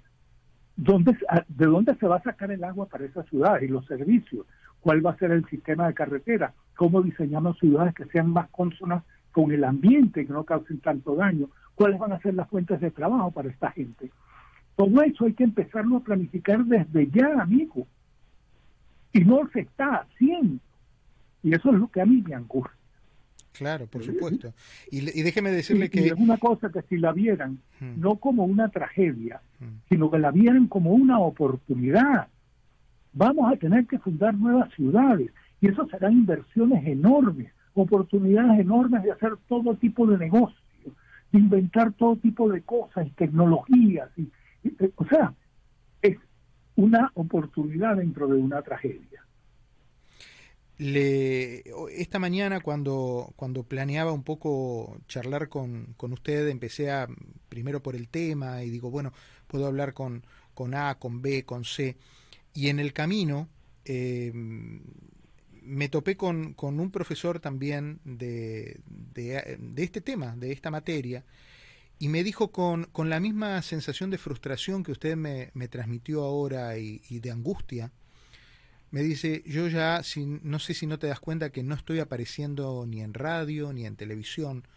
¿Dónde, 0.76 1.18
¿De 1.48 1.66
dónde 1.66 1.96
se 1.96 2.08
va 2.08 2.18
a 2.18 2.24
sacar 2.24 2.52
el 2.52 2.64
agua 2.64 2.88
para 2.88 3.06
esas 3.06 3.26
ciudades 3.28 3.64
y 3.64 3.68
los 3.68 3.86
servicios? 3.86 4.46
¿Cuál 4.82 5.04
va 5.06 5.12
a 5.12 5.18
ser 5.18 5.32
el 5.32 5.46
sistema 5.46 5.88
de 5.88 5.94
carretera? 5.94 6.54
¿Cómo 6.82 7.04
diseñamos 7.04 7.60
ciudades 7.60 7.94
que 7.94 8.06
sean 8.06 8.32
más 8.32 8.50
consonas 8.50 9.04
con 9.32 9.52
el 9.52 9.64
ambiente, 9.66 10.26
que 10.26 10.34
no 10.34 10.44
causen 10.44 10.80
tanto 10.80 11.14
daño? 11.14 11.48
cuáles 11.76 12.00
van 12.00 12.12
a 12.12 12.20
ser 12.22 12.34
las 12.34 12.50
fuentes 12.50 12.82
de 12.82 12.90
trabajo 12.90 13.30
para 13.30 13.50
esta 13.50 13.70
gente. 13.70 14.10
Todo 14.76 15.04
eso 15.04 15.26
hay 15.26 15.34
que 15.34 15.44
empezarlo 15.44 15.98
a 15.98 16.00
planificar 16.00 16.66
desde 16.66 17.08
ya, 17.12 17.40
amigo. 17.40 17.86
Y 19.14 19.20
no 19.20 19.48
se 19.54 19.60
está 19.60 19.98
haciendo. 19.98 20.60
Y 21.44 21.54
eso 21.54 21.70
es 21.70 21.76
lo 21.76 21.88
que 21.88 22.02
a 22.02 22.06
mí 22.08 22.24
me 22.28 22.34
angustia. 22.34 22.76
Claro, 23.54 23.86
por 23.86 24.04
supuesto. 24.04 24.52
Y, 24.90 25.02
déjeme 25.22 25.52
decirle 25.52 25.92
que... 25.92 26.08
es 26.08 26.14
una 26.14 26.38
cosa 26.38 26.72
que 26.72 26.82
si 26.90 26.98
la 26.98 27.12
vieran, 27.12 27.60
hmm. 27.80 28.00
no 28.00 28.16
como 28.16 28.46
una 28.46 28.70
tragedia, 28.70 29.40
hmm. 29.60 29.86
sino 29.88 30.10
que 30.10 30.18
la 30.18 30.32
vieran 30.32 30.66
como 30.66 30.94
una 30.94 31.20
oportunidad. 31.20 32.28
Vamos 33.14 33.54
a 33.54 33.58
tener 33.58 33.86
que 33.86 34.00
fundar 34.00 34.34
nuevas 34.34 34.74
ciudades 34.74 35.30
y 35.62 35.68
eso 35.68 35.88
serán 35.88 36.14
inversiones 36.14 36.86
enormes, 36.86 37.54
oportunidades 37.74 38.60
enormes 38.60 39.04
de 39.04 39.12
hacer 39.12 39.38
todo 39.48 39.76
tipo 39.76 40.06
de 40.08 40.18
negocios 40.18 40.62
inventar 41.34 41.94
todo 41.94 42.16
tipo 42.18 42.50
de 42.50 42.62
cosas 42.62 43.08
y 43.08 43.12
tecnologías. 43.12 44.10
Y, 44.18 44.30
eh, 44.64 44.92
o 44.96 45.06
sea, 45.06 45.34
es 46.02 46.18
una 46.76 47.12
oportunidad 47.16 47.98
dentro 47.98 48.28
de 48.28 48.36
una 48.36 48.62
tragedia. 48.62 49.26
Esta 50.78 52.18
mañana 52.18 52.60
cuando, 52.60 53.34
cuando 53.36 53.64
planeaba 53.64 54.12
un 54.12 54.24
poco 54.24 54.98
charlar 55.08 55.48
con, 55.48 55.94
con 55.96 56.12
usted, 56.12 56.48
empecé 56.50 56.90
a, 56.90 57.08
primero 57.50 57.84
por 57.84 57.96
el 57.96 58.08
tema 58.08 58.64
y 58.64 58.72
digo, 58.72 58.90
bueno, 58.90 59.14
puedo 59.46 59.68
hablar 59.68 59.94
con, 59.94 60.24
con 60.56 60.74
A, 60.74 60.96
con 60.96 61.22
B, 61.22 61.44
con 61.44 61.66
C. 61.66 61.98
Y 62.56 62.70
en 62.70 62.80
el 62.80 62.94
camino 62.94 63.48
eh, 63.86 64.34
me 65.62 65.90
topé 65.90 66.18
con, 66.18 66.54
con, 66.54 66.80
un 66.80 66.92
profesor 66.92 67.40
también 67.40 68.00
de, 68.04 68.82
de, 68.86 69.56
este 69.78 70.02
tema, 70.02 70.36
de 70.36 70.52
esta 70.52 70.72
materia, 70.72 71.24
y 72.00 72.10
me 72.10 72.24
dijo 72.24 72.52
con, 72.52 72.86
con 72.86 73.10
la 73.10 73.20
misma 73.20 73.62
sensación 73.62 74.10
de 74.10 74.18
frustración 74.18 74.84
que 74.84 74.92
usted 74.92 75.16
me, 75.16 75.52
me 75.54 75.68
transmitió 75.68 76.24
ahora 76.24 76.78
y, 76.78 77.00
de 77.20 77.32
angustia, 77.32 77.92
me 78.90 79.04
dice, 79.04 79.44
yo 79.46 79.68
ya 79.68 80.02
no 80.42 80.60
sé 80.60 80.74
si 80.74 80.88
no 80.88 81.00
te 81.00 81.08
das 81.08 81.20
cuenta 81.20 81.52
que 81.52 81.64
no 81.64 81.76
estoy 81.76 82.00
apareciendo 82.00 82.86
ni 82.88 83.02
en 83.02 83.14
radio 83.14 83.72
ni 83.72 83.86
en 83.86 83.96
televisión, 83.96 84.68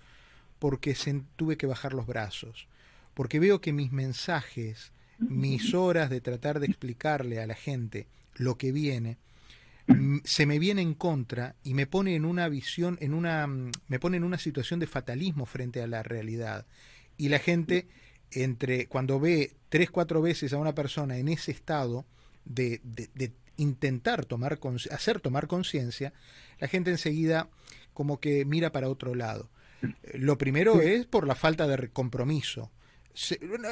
porque 0.59 0.95
se, 0.95 1.23
tuve 1.37 1.57
que 1.57 1.67
bajar 1.67 1.95
los 1.95 2.07
brazos, 2.07 2.69
porque 3.15 3.41
veo 3.41 3.61
que 3.61 3.73
mis 3.73 3.91
mensajes, 3.91 4.93
mis 5.19 5.75
horas 5.75 6.11
de 6.11 6.21
tratar 6.21 6.61
de 6.61 6.67
explicarle 6.67 7.41
a 7.41 7.47
la 7.47 7.55
gente 7.55 8.07
lo 8.35 8.57
que 8.59 8.71
viene, 8.71 9.17
se 10.25 10.47
me 10.47 10.59
viene 10.59 10.83
en 10.83 10.95
contra 10.95 11.57
y 11.63 11.75
me 11.75 11.87
pone 11.87 12.15
en 12.15 12.25
una 12.25 12.49
visión, 12.49 12.97
en 13.01 13.15
una, 13.15 13.47
me 13.47 13.99
pone 13.99 14.17
en 14.17 14.25
una 14.25 14.39
situación 14.39 14.81
de 14.81 14.87
fatalismo 14.87 15.47
frente 15.47 15.83
a 15.83 15.87
la 15.87 16.03
realidad. 16.03 16.67
Y 17.17 17.29
la 17.29 17.39
gente, 17.39 17.87
entre 18.31 18.87
cuando 18.87 19.21
ve 19.21 19.53
tres, 19.69 19.91
cuatro 19.91 20.23
veces 20.23 20.53
a 20.53 20.59
una 20.59 20.75
persona 20.75 21.19
en 21.19 21.29
ese 21.29 21.51
estado 21.51 22.07
de, 22.45 22.81
de, 22.83 23.33
intentar 23.57 24.25
tomar, 24.25 24.59
hacer 24.91 25.21
tomar 25.21 25.47
conciencia, 25.47 26.13
la 26.59 26.69
gente 26.69 26.91
enseguida 26.91 27.49
como 27.93 28.19
que 28.19 28.45
mira 28.45 28.73
para 28.73 28.89
otro 28.89 29.15
lado. 29.15 29.51
Lo 30.15 30.39
primero 30.39 30.81
es 30.81 31.07
por 31.07 31.27
la 31.27 31.35
falta 31.35 31.67
de 31.67 31.89
compromiso. 31.91 32.73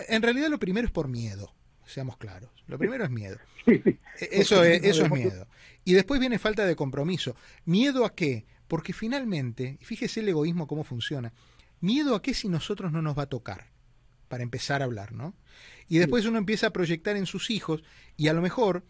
En 0.09 0.23
realidad 0.23 0.51
lo 0.51 0.59
primero 0.59 0.87
es 0.87 0.93
por 0.93 1.09
miedo 1.09 1.53
seamos 1.93 2.17
claros. 2.17 2.51
Lo 2.67 2.79
primero 2.79 3.05
es 3.05 3.11
miedo. 3.11 3.39
E, 4.21 4.29
eso 4.31 4.63
es, 4.63 4.85
eso 4.85 5.07
es 5.07 5.11
miedo. 5.11 5.47
Y 5.85 5.95
después 5.95 6.21
viene 6.21 6.39
falta 6.39 6.67
de 6.67 6.77
compromiso. 6.77 7.35
¿Miedo 7.65 8.05
a 8.05 8.15
qué? 8.15 8.45
Porque 8.69 8.93
finalmente, 8.93 9.79
fíjese 9.81 10.21
el 10.21 10.29
egoísmo 10.29 10.67
cómo 10.67 10.85
funciona. 10.85 11.33
¿Miedo 11.81 12.15
a 12.15 12.21
qué 12.21 12.35
si 12.35 12.49
nosotros 12.49 12.93
no 12.93 13.01
nos 13.01 13.19
va 13.19 13.23
a 13.23 13.29
tocar? 13.29 13.69
Para 14.29 14.43
empezar 14.43 14.83
a 14.83 14.85
hablar, 14.85 15.13
¿no? 15.13 15.35
Y 15.89 15.99
después 15.99 16.27
uno 16.27 16.39
empieza 16.39 16.69
a 16.69 16.73
proyectar 16.73 17.17
en 17.17 17.27
sus 17.27 17.51
hijos 17.51 17.83
y 18.17 18.29
a 18.29 18.33
lo 18.33 18.43
mejor 18.43 18.85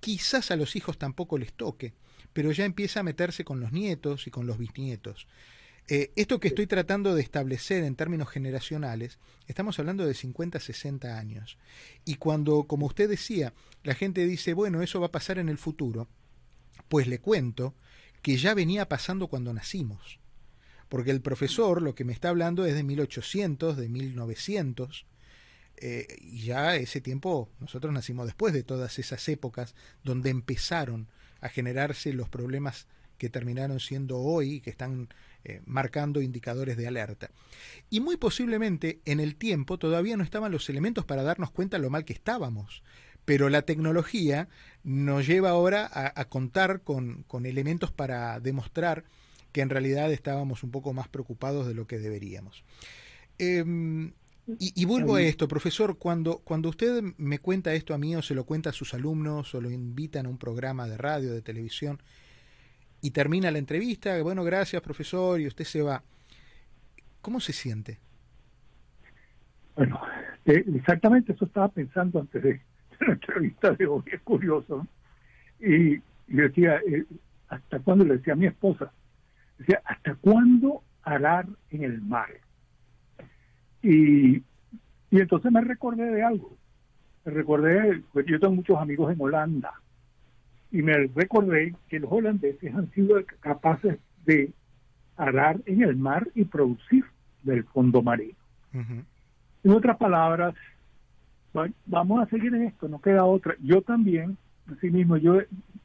quizás 0.00 0.50
a 0.50 0.56
los 0.56 0.76
hijos 0.76 0.98
tampoco 0.98 1.38
les 1.38 1.52
toque, 1.52 1.94
pero 2.32 2.52
ya 2.52 2.64
empieza 2.64 3.00
a 3.00 3.04
meterse 3.04 3.44
con 3.44 3.60
los 3.60 3.72
nietos 3.72 4.26
y 4.26 4.30
con 4.30 4.46
los 4.46 4.58
bisnietos. 4.58 5.26
Eh, 5.86 6.12
esto 6.16 6.40
que 6.40 6.48
estoy 6.48 6.66
tratando 6.66 7.14
de 7.14 7.20
establecer 7.20 7.84
en 7.84 7.94
términos 7.94 8.28
generacionales, 8.30 9.18
estamos 9.46 9.78
hablando 9.78 10.06
de 10.06 10.14
50, 10.14 10.58
60 10.58 11.18
años. 11.18 11.58
Y 12.04 12.14
cuando, 12.14 12.64
como 12.64 12.86
usted 12.86 13.08
decía, 13.08 13.52
la 13.82 13.94
gente 13.94 14.26
dice, 14.26 14.54
bueno, 14.54 14.82
eso 14.82 15.00
va 15.00 15.06
a 15.06 15.12
pasar 15.12 15.38
en 15.38 15.50
el 15.50 15.58
futuro, 15.58 16.08
pues 16.88 17.06
le 17.06 17.18
cuento 17.18 17.74
que 18.22 18.38
ya 18.38 18.54
venía 18.54 18.88
pasando 18.88 19.28
cuando 19.28 19.52
nacimos. 19.52 20.18
Porque 20.88 21.10
el 21.10 21.20
profesor 21.20 21.82
lo 21.82 21.94
que 21.94 22.04
me 22.04 22.12
está 22.12 22.30
hablando 22.30 22.64
es 22.64 22.74
de 22.74 22.82
1800, 22.82 23.76
de 23.76 23.88
1900, 23.88 25.06
eh, 25.76 26.06
y 26.20 26.44
ya 26.44 26.76
ese 26.76 27.00
tiempo 27.00 27.50
nosotros 27.60 27.92
nacimos 27.92 28.26
después 28.26 28.54
de 28.54 28.62
todas 28.62 28.98
esas 28.98 29.28
épocas 29.28 29.74
donde 30.04 30.30
empezaron 30.30 31.08
a 31.40 31.48
generarse 31.48 32.12
los 32.12 32.28
problemas 32.28 32.86
que 33.18 33.28
terminaron 33.28 33.80
siendo 33.80 34.18
hoy, 34.18 34.60
que 34.60 34.70
están 34.70 35.08
eh, 35.46 35.60
marcando 35.66 36.22
indicadores 36.22 36.78
de 36.78 36.88
alerta. 36.88 37.30
Y 37.90 38.00
muy 38.00 38.16
posiblemente 38.16 39.00
en 39.04 39.20
el 39.20 39.36
tiempo 39.36 39.78
todavía 39.78 40.16
no 40.16 40.24
estaban 40.24 40.50
los 40.50 40.70
elementos 40.70 41.04
para 41.04 41.22
darnos 41.22 41.50
cuenta 41.50 41.76
lo 41.76 41.90
mal 41.90 42.06
que 42.06 42.14
estábamos. 42.14 42.82
Pero 43.26 43.50
la 43.50 43.62
tecnología 43.62 44.48
nos 44.84 45.26
lleva 45.26 45.50
ahora 45.50 45.90
a, 45.92 46.24
contar 46.26 46.82
con, 46.82 47.26
elementos 47.44 47.90
para 47.92 48.40
demostrar 48.40 49.04
que 49.52 49.60
en 49.60 49.70
realidad 49.70 50.12
estábamos 50.12 50.62
un 50.62 50.70
poco 50.70 50.94
más 50.94 51.08
preocupados 51.08 51.66
de 51.66 51.74
lo 51.74 51.86
que 51.86 51.98
deberíamos. 51.98 52.64
Em, 53.38 54.12
Y, 54.46 54.84
vuelvo 54.84 55.16
a 55.16 55.22
esto, 55.22 55.48
profesor, 55.48 55.96
cuando, 55.98 56.38
cuando 56.38 56.68
usted 56.68 57.02
me 57.16 57.38
cuenta 57.38 57.74
esto 57.74 57.94
a 57.94 57.98
mí 57.98 58.14
o 58.14 58.20
se 58.20 58.34
lo 58.34 58.44
cuenta 58.44 58.70
a 58.70 58.74
sus 58.74 58.92
alumnos 58.92 59.54
o 59.54 59.60
lo 59.60 59.70
invitan 59.70 60.26
a 60.26 60.28
un 60.28 60.38
programa 60.38 60.86
de 60.86 60.98
radio, 60.98 61.32
de 61.32 61.40
televisión, 61.40 62.02
y 63.04 63.10
termina 63.10 63.50
la 63.50 63.58
entrevista, 63.58 64.22
bueno, 64.22 64.42
gracias, 64.44 64.80
profesor, 64.80 65.38
y 65.38 65.46
usted 65.46 65.66
se 65.66 65.82
va, 65.82 66.02
¿cómo 67.20 67.38
se 67.38 67.52
siente? 67.52 67.98
Bueno, 69.76 70.00
eh, 70.46 70.64
exactamente 70.74 71.34
eso 71.34 71.44
estaba 71.44 71.68
pensando 71.68 72.20
antes 72.20 72.42
de, 72.42 72.62
la 73.00 73.12
entrevista 73.12 73.72
de 73.72 73.86
hoy, 73.86 74.04
es 74.10 74.22
curioso. 74.22 74.86
Y, 75.60 76.00
decía, 76.28 76.76
eh, 76.76 77.04
¿hasta 77.48 77.78
cuándo? 77.80 78.06
Le 78.06 78.16
decía 78.16 78.32
a 78.32 78.36
mi 78.36 78.46
esposa, 78.46 78.90
decía, 79.58 79.82
¿hasta 79.84 80.14
cuándo 80.14 80.82
arar 81.02 81.46
en 81.72 81.84
el 81.84 82.00
mar? 82.00 82.30
Y, 83.82 84.36
y 84.36 85.20
entonces 85.20 85.52
me 85.52 85.60
recordé 85.60 86.10
de 86.10 86.22
algo. 86.22 86.56
Me 87.26 87.32
recordé, 87.32 88.02
pues 88.14 88.24
yo 88.24 88.40
tengo 88.40 88.54
muchos 88.54 88.78
amigos 88.78 89.12
en 89.12 89.20
Holanda, 89.20 89.74
y 90.74 90.82
me 90.82 91.06
recordé 91.14 91.72
que 91.88 92.00
los 92.00 92.10
holandeses 92.10 92.74
han 92.74 92.90
sido 92.90 93.24
capaces 93.38 93.96
de 94.26 94.50
arar 95.16 95.60
en 95.66 95.82
el 95.82 95.94
mar 95.94 96.26
y 96.34 96.44
producir 96.46 97.04
del 97.44 97.62
fondo 97.62 98.02
marino. 98.02 98.34
En 98.72 99.70
otras 99.70 99.96
palabras, 99.96 100.52
vamos 101.86 102.20
a 102.20 102.28
seguir 102.28 102.52
en 102.56 102.64
esto, 102.64 102.88
no 102.88 103.00
queda 103.00 103.24
otra. 103.24 103.54
Yo 103.62 103.82
también, 103.82 104.36
así 104.76 104.90
mismo, 104.90 105.16
yo 105.16 105.38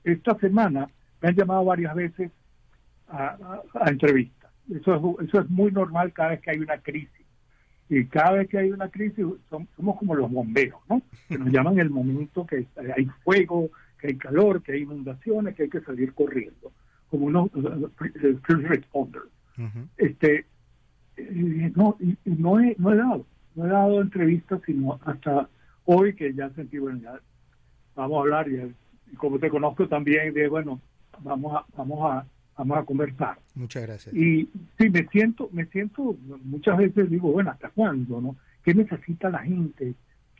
esta 0.03 0.36
semana 0.39 0.89
me 1.22 1.29
han 1.29 1.36
llamado 1.36 1.65
varias 1.65 1.93
veces 1.93 2.31
a, 3.10 3.38
a 3.79 3.89
entrevistas. 3.91 4.50
Eso 4.74 5.19
es, 5.19 5.27
eso 5.27 5.41
es 5.41 5.50
muy 5.51 5.72
normal 5.72 6.13
cada 6.13 6.29
vez 6.29 6.41
que 6.41 6.50
hay 6.50 6.58
una 6.58 6.79
crisis 6.79 7.25
y 7.89 8.05
cada 8.05 8.31
vez 8.31 8.50
que 8.50 8.58
hay 8.58 8.72
una 8.72 8.89
crisis 8.89 9.24
somos 9.50 9.98
como 9.98 10.15
los 10.15 10.31
bomberos, 10.31 10.79
¿no? 10.89 11.01
Que 11.27 11.38
nos 11.38 11.50
llaman 11.51 11.77
el 11.79 11.91
momento 11.91 12.48
que 12.48 12.65
hay 12.96 13.05
fuego, 13.24 13.69
que 14.00 14.08
hay 14.08 14.18
calor, 14.18 14.62
que 14.62 14.74
hay 14.74 14.82
inundaciones, 14.82 15.56
que 15.56 15.63
hay 15.63 15.70
que 15.70 15.82
salir 15.82 16.13
corriendo, 16.13 16.72
como 17.10 17.25
unos 17.25 17.50
eh, 17.56 18.38
first 18.44 18.68
responders. 18.68 19.27
Este, 19.98 20.46
no, 21.75 21.98
no 22.25 22.60
he, 22.62 22.75
no 22.79 22.94
he 22.94 22.96
dado, 22.96 23.25
no 23.56 23.65
he 23.65 23.70
dado 23.70 24.01
entrevistas, 24.01 24.62
sino 24.65 25.00
hasta 25.03 25.50
hoy 25.86 26.15
que 26.15 26.34
ya 26.34 26.50
sentí, 26.51 26.77
bueno, 26.77 27.00
ya 27.00 27.20
vamos 27.96 28.18
a 28.18 28.22
hablar 28.22 28.50
y, 28.50 28.74
y 29.12 29.15
como 29.15 29.38
te 29.38 29.50
conozco 29.50 29.88
también, 29.88 30.34
de 30.34 30.48
bueno, 30.48 30.79
vamos 31.24 31.56
a, 31.58 31.65
vamos 31.75 32.00
a 32.12 32.25
vamos 32.60 32.77
a 32.77 32.84
conversar. 32.84 33.39
Muchas 33.56 33.84
gracias. 33.84 34.13
Y 34.13 34.50
sí, 34.77 34.89
me 34.89 35.08
siento, 35.08 35.50
me 35.53 35.65
siento, 35.68 36.18
muchas 36.44 36.77
veces 36.77 37.10
digo, 37.10 37.32
bueno, 37.32 37.51
¿hasta 37.51 37.70
cuándo? 37.70 38.22
no 38.22 38.36
¿Qué 38.63 38.74
necesita 38.74 39.29
la 39.29 39.39
gente 39.39 39.96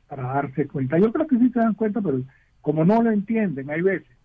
para 0.08 0.24
darse 0.24 0.68
cuenta? 0.68 1.00
Yo 1.00 1.12
creo 1.14 1.26
que 1.28 1.38
sí 1.38 1.50
se 1.50 1.60
dan 1.60 1.74
cuenta, 1.76 2.02
pero 2.02 2.22
como 2.62 2.86
no 2.86 3.02
lo 3.02 3.12
entienden, 3.12 3.70
hay 3.70 3.82
veces, 3.82 4.18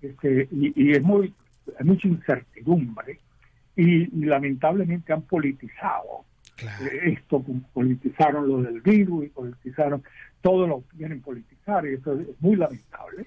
este, 0.00 0.48
y, 0.50 0.92
es 0.92 1.02
muy, 1.02 1.32
hay 1.78 1.86
mucha 1.86 2.08
incertidumbre, 2.08 3.18
y, 3.76 4.06
lamentablemente 4.26 5.12
han 5.12 5.22
politizado 5.22 6.24
esto, 7.02 7.44
politizaron 7.72 8.48
lo 8.48 8.62
del 8.62 8.80
virus 8.82 9.24
y 9.24 9.28
politizaron, 9.28 10.02
todo 10.40 10.66
lo 10.66 10.82
quieren 10.96 11.20
politizar, 11.20 11.86
y 11.86 11.94
eso 11.94 12.18
es 12.18 12.28
muy 12.40 12.56
lamentable, 12.56 13.26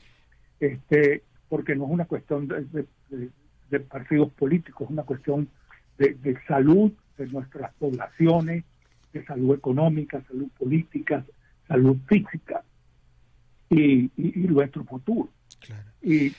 este 0.60 1.24
porque 1.50 1.76
no 1.76 1.86
es 1.86 1.92
una 1.92 2.06
cuestión 2.06 2.48
de 2.48 2.86
de 3.70 3.80
partidos 3.80 4.32
políticos, 4.34 4.90
una 4.90 5.04
cuestión 5.04 5.50
de, 5.98 6.38
salud 6.48 6.92
de 7.18 7.28
nuestras 7.28 7.74
poblaciones, 7.76 8.64
de 9.14 9.26
salud 9.26 9.56
económica, 9.56 10.22
salud 10.28 10.50
política, 10.58 11.26
salud 11.68 11.98
física 12.08 12.64
y, 13.70 14.12
nuestro 14.18 14.84
futuro. 14.84 15.30
Y 16.02 16.34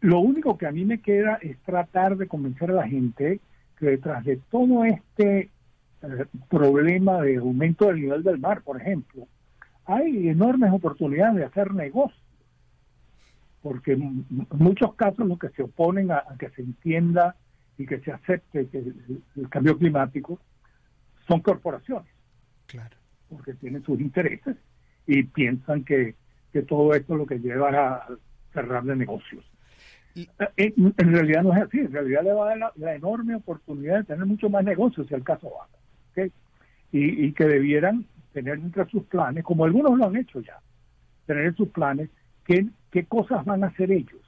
lo 0.00 0.20
único 0.20 0.58
que 0.58 0.66
a 0.66 0.72
mí 0.72 0.84
me 0.84 1.00
queda 1.00 1.38
es 1.40 1.58
tratar 1.60 2.16
de 2.16 2.28
convencer 2.28 2.70
a 2.70 2.74
la 2.74 2.88
gente 2.88 3.40
que 3.78 3.86
detrás 3.86 4.24
de 4.24 4.36
todo 4.50 4.84
este 4.84 5.50
eh, 6.02 6.24
problema 6.48 7.22
de 7.22 7.36
aumento 7.36 7.86
del 7.86 8.00
nivel 8.00 8.22
del 8.22 8.38
mar, 8.38 8.62
por 8.62 8.80
ejemplo, 8.80 9.26
hay 9.84 10.28
enormes 10.28 10.72
oportunidades 10.72 11.36
de 11.36 11.44
hacer 11.44 11.72
negocios 11.72 12.26
porque 13.66 13.94
en 13.94 14.24
muchos 14.52 14.94
casos 14.94 15.26
lo 15.26 15.36
que 15.38 15.48
se 15.48 15.64
oponen 15.64 16.12
a, 16.12 16.22
que 16.38 16.50
se 16.50 16.62
entienda 16.62 17.34
y 17.76 17.84
que 17.84 17.98
se 17.98 18.12
acepte 18.12 18.68
que 18.68 18.78
el, 18.78 19.48
cambio 19.50 19.76
climático 19.76 20.38
son 21.26 21.40
corporaciones. 21.40 22.08
Claro. 22.68 22.96
Porque 23.28 23.54
tienen 23.54 23.82
sus 23.82 24.00
intereses 24.00 24.56
y 25.04 25.24
piensan 25.24 25.82
que, 25.82 26.14
que 26.56 26.62
todo 26.62 26.94
esto 26.94 27.14
es 27.14 27.18
lo 27.18 27.26
que 27.26 27.38
lleva 27.38 27.68
a 27.68 28.06
cerrar 28.52 28.84
de 28.84 28.96
negocios. 28.96 29.44
Y, 30.14 30.22
eh, 30.56 30.72
en, 30.76 31.12
realidad 31.12 31.42
no 31.42 31.52
es 31.52 31.62
así, 31.62 31.80
en 31.80 31.92
realidad 31.92 32.24
le 32.24 32.32
va 32.32 32.44
a 32.44 32.56
dar 32.56 32.72
la, 32.76 32.94
enorme 32.94 33.34
oportunidad 33.34 33.98
de 33.98 34.04
tener 34.04 34.24
mucho 34.24 34.48
más 34.48 34.64
negocios 34.64 35.06
si 35.06 35.14
el 35.14 35.22
caso 35.22 35.50
va. 35.50 35.66
¿okay? 36.10 36.32
Y, 36.92 37.26
y 37.26 37.32
que 37.32 37.44
debieran 37.44 38.06
tener 38.32 38.54
entre 38.54 38.86
sus 38.86 39.04
planes, 39.04 39.44
como 39.44 39.64
algunos 39.64 39.98
lo 39.98 40.06
han 40.06 40.16
hecho 40.16 40.40
ya, 40.40 40.58
tener 41.26 41.46
en 41.46 41.56
sus 41.56 41.68
planes 41.68 42.08
que 42.44 42.66
¿Qué 42.96 43.04
cosas 43.04 43.44
van 43.44 43.62
a 43.62 43.66
hacer 43.66 43.92
ellos 43.92 44.22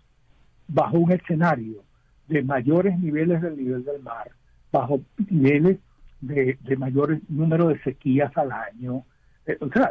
bajo 0.67 0.99
un 0.99 1.11
escenario 1.11 1.85
de 2.27 2.43
mayores 2.43 2.99
niveles 2.99 3.41
del 3.41 3.57
nivel 3.57 3.83
del 3.83 4.03
mar, 4.03 4.31
bajo 4.71 5.01
niveles 5.31 5.79
de, 6.21 6.59
mayores 6.77 7.21
número 7.31 7.69
de 7.69 7.83
sequías 7.83 8.31
al 8.37 8.53
año? 8.53 9.05
Eh, 9.47 9.57
o 9.61 9.71
sea, 9.71 9.91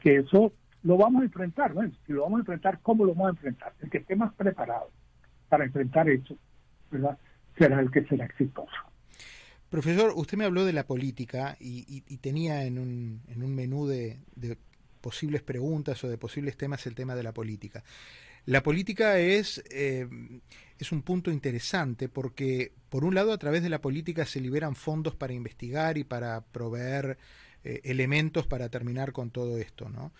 que 0.00 0.16
eso 0.16 0.52
lo 0.88 0.96
vamos 0.96 1.20
a 1.20 1.24
enfrentar, 1.26 1.74
¿no? 1.74 1.82
Si 2.06 2.14
lo 2.14 2.22
vamos 2.22 2.38
a 2.38 2.40
enfrentar, 2.40 2.80
¿cómo 2.80 3.04
lo 3.04 3.12
vamos 3.12 3.26
a 3.26 3.30
enfrentar? 3.32 3.74
El 3.80 3.90
que 3.90 3.98
esté 3.98 4.16
más 4.16 4.32
preparado 4.32 4.90
para 5.50 5.66
enfrentar 5.66 6.08
eso, 6.08 6.34
¿verdad? 6.90 7.18
Será 7.58 7.78
el 7.80 7.90
que 7.90 8.06
será 8.06 8.24
exitoso. 8.24 8.72
Profesor, 9.68 10.14
usted 10.16 10.38
me 10.38 10.46
habló 10.46 10.64
de 10.64 10.72
la 10.72 10.86
política 10.86 11.58
y, 11.60 12.00
tenía 12.22 12.64
en 12.64 12.78
un, 12.78 13.20
en 13.28 13.42
un 13.42 13.54
menú 13.54 13.86
de, 13.86 14.18
posibles 15.02 15.42
preguntas 15.42 16.02
o 16.04 16.08
de 16.08 16.16
posibles 16.16 16.56
temas 16.56 16.86
el 16.86 16.94
tema 16.94 17.14
de 17.14 17.22
la 17.22 17.34
política. 17.34 17.84
La 18.46 18.62
política 18.62 19.18
es, 19.18 19.62
eh, 19.70 20.08
es 20.78 20.90
un 20.90 21.02
punto 21.02 21.30
interesante 21.30 22.08
porque, 22.08 22.72
por 22.88 23.04
un 23.04 23.14
lado, 23.14 23.34
a 23.34 23.38
través 23.38 23.62
de 23.62 23.68
la 23.68 23.82
política 23.82 24.24
se 24.24 24.40
liberan 24.40 24.74
fondos 24.74 25.14
para 25.14 25.34
investigar 25.34 25.98
y 25.98 26.04
para 26.04 26.40
proveer 26.40 27.18
eh, 27.62 27.82
elementos 27.84 28.46
para 28.46 28.70
terminar 28.70 29.12
con 29.12 29.30
todo 29.30 29.58
esto, 29.58 29.90
¿no? 29.90 30.12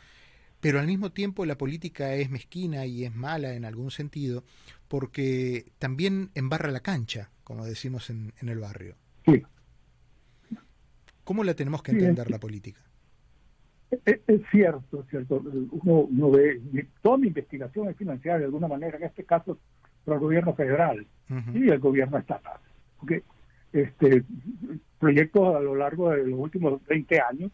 Pero 0.60 0.80
al 0.80 0.86
mismo 0.86 1.12
tiempo 1.12 1.46
la 1.46 1.56
política 1.56 2.14
es 2.14 2.30
mezquina 2.30 2.84
y 2.86 3.04
es 3.04 3.14
mala 3.14 3.54
en 3.54 3.64
algún 3.64 3.90
sentido 3.90 4.44
porque 4.88 5.66
también 5.78 6.30
embarra 6.34 6.70
la 6.70 6.80
cancha, 6.80 7.30
como 7.44 7.64
decimos 7.64 8.10
en, 8.10 8.32
en 8.40 8.48
el 8.48 8.58
barrio. 8.58 8.96
Sí. 9.26 9.42
¿Cómo 11.24 11.44
la 11.44 11.54
tenemos 11.54 11.82
que 11.82 11.92
entender 11.92 12.30
la 12.30 12.38
política? 12.38 12.80
Es, 13.90 14.20
cierto, 14.50 15.00
es 15.00 15.08
cierto. 15.08 15.42
Uno, 15.42 16.00
uno, 16.00 16.30
ve, 16.30 16.60
toda 17.02 17.16
mi 17.16 17.28
investigación 17.28 17.88
es 17.88 17.96
financiada 17.96 18.38
de 18.38 18.44
alguna 18.46 18.68
manera, 18.68 18.98
en 18.98 19.04
este 19.04 19.24
caso 19.24 19.58
por 20.04 20.14
el 20.14 20.20
gobierno 20.20 20.54
federal 20.54 21.06
y 21.54 21.68
el 21.68 21.78
gobierno 21.78 22.18
estatal. 22.18 22.58
Porque 22.98 23.22
este, 23.72 24.24
proyectos 24.98 25.56
a 25.56 25.60
lo 25.60 25.74
largo 25.74 26.10
de 26.10 26.26
los 26.26 26.38
últimos 26.38 26.84
20 26.86 27.20
años, 27.20 27.52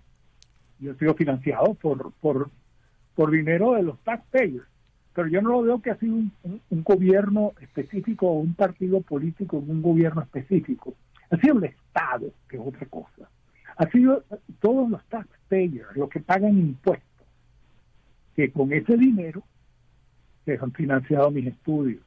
yo 0.80 0.92
he 0.92 0.96
sido 0.96 1.14
financiado 1.14 1.74
por, 1.74 2.12
por, 2.20 2.50
por 3.14 3.30
dinero 3.30 3.74
de 3.74 3.82
los 3.82 3.98
taxpayers. 4.00 4.66
Pero 5.14 5.28
yo 5.28 5.42
no 5.42 5.50
lo 5.50 5.62
veo 5.62 5.80
que 5.80 5.90
ha 5.90 5.96
sido 5.96 6.16
un, 6.16 6.32
gobierno 6.70 7.52
específico 7.60 8.26
o 8.26 8.40
un 8.40 8.54
partido 8.54 9.00
político 9.00 9.58
en 9.58 9.70
un 9.70 9.82
gobierno 9.82 10.22
específico. 10.22 10.94
Ha 11.30 11.36
sido 11.36 11.58
el 11.58 11.64
Estado, 11.64 12.32
que 12.48 12.56
es 12.56 12.62
otra 12.64 12.86
cosa 12.86 13.28
ha 13.76 13.90
sido 13.90 14.24
todos 14.60 14.88
los 14.88 15.04
taxpayers, 15.06 15.96
los 15.96 16.08
que 16.08 16.20
pagan 16.20 16.58
impuestos, 16.58 17.26
que 18.36 18.50
con 18.50 18.72
ese 18.72 18.96
dinero 18.96 19.42
se 20.44 20.58
han 20.60 20.72
financiado 20.72 21.30
mis 21.30 21.46
estudios. 21.46 22.02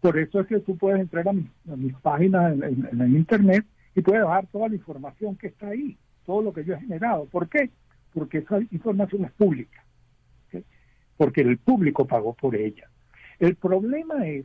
Por 0.00 0.18
eso 0.18 0.40
es 0.40 0.46
que 0.46 0.60
tú 0.60 0.76
puedes 0.76 1.00
entrar 1.00 1.26
a, 1.28 1.32
mis 1.32 1.94
páginas 2.02 2.52
en, 2.54 3.00
el 3.00 3.16
Internet 3.16 3.64
y 3.94 4.00
puedes 4.02 4.24
bajar 4.24 4.46
toda 4.48 4.68
la 4.68 4.74
información 4.74 5.36
que 5.36 5.48
está 5.48 5.68
ahí, 5.68 5.96
todo 6.24 6.42
lo 6.42 6.52
que 6.52 6.64
yo 6.64 6.74
he 6.74 6.80
generado. 6.80 7.26
¿Por 7.26 7.48
qué? 7.48 7.70
Porque 8.12 8.38
esa 8.38 8.60
información 8.70 9.24
es 9.24 9.32
pública, 9.32 9.84
porque 11.22 11.42
el 11.42 11.56
público 11.56 12.04
pagó 12.04 12.34
por 12.34 12.56
ella. 12.56 12.90
El 13.38 13.54
problema 13.54 14.26
es 14.26 14.44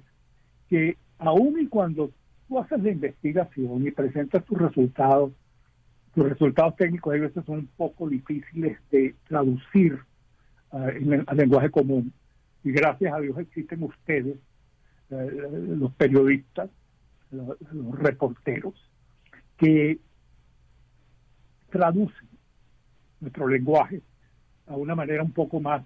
que 0.69 0.95
aun 1.17 1.59
y 1.59 1.65
cuando 1.65 2.11
tú 2.47 2.59
haces 2.59 2.83
la 2.83 2.91
investigación 2.91 3.87
y 3.87 3.89
presentas 3.89 4.45
tus 4.45 4.59
resultados 4.59 5.31
los 6.13 6.29
resultados 6.29 6.75
técnicos 6.75 7.15
a 7.15 7.17
veces 7.17 7.43
son 7.45 7.59
un 7.59 7.69
poco 7.77 8.07
difíciles 8.07 8.77
de 8.91 9.15
traducir 9.27 9.99
uh, 10.71 10.89
en 10.89 11.25
lenguaje 11.33 11.71
común. 11.71 12.13
Y 12.63 12.71
gracias 12.71 13.11
a 13.11 13.19
Dios 13.21 13.39
existen 13.39 13.81
ustedes, 13.81 14.37
uh, 15.09 15.15
los 15.79 15.91
periodistas, 15.93 16.69
los, 17.31 17.57
reporteros, 17.93 18.75
que 19.57 19.99
traducen 21.71 22.29
nuestro 23.19 23.47
lenguaje 23.47 24.03
a 24.67 24.75
una 24.75 24.93
manera 24.93 25.23
un 25.23 25.31
poco 25.31 25.59
más 25.59 25.83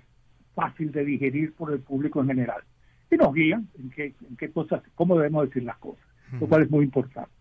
fácil 0.53 0.91
de 0.91 1.05
digerir 1.05 1.53
por 1.53 1.71
el 1.71 1.79
público 1.79 2.21
en 2.21 2.27
general. 2.27 2.61
Y 3.09 3.15
nos 3.15 3.33
guían 3.33 3.67
en 3.77 3.89
qué, 3.89 4.15
en 4.27 4.37
qué 4.37 4.51
cosas, 4.51 4.81
cómo 4.95 5.15
debemos 5.15 5.47
decir 5.47 5.63
las 5.63 5.77
cosas, 5.77 6.03
lo 6.39 6.47
cual 6.47 6.63
es 6.63 6.71
muy 6.71 6.85
importante. 6.85 7.31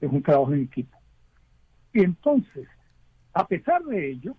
Es 0.00 0.10
un 0.10 0.22
trabajo 0.22 0.52
en 0.52 0.62
equipo. 0.62 0.96
Y 1.92 2.02
entonces, 2.02 2.68
a 3.34 3.46
pesar 3.46 3.82
de 3.84 4.10
ello, 4.10 4.34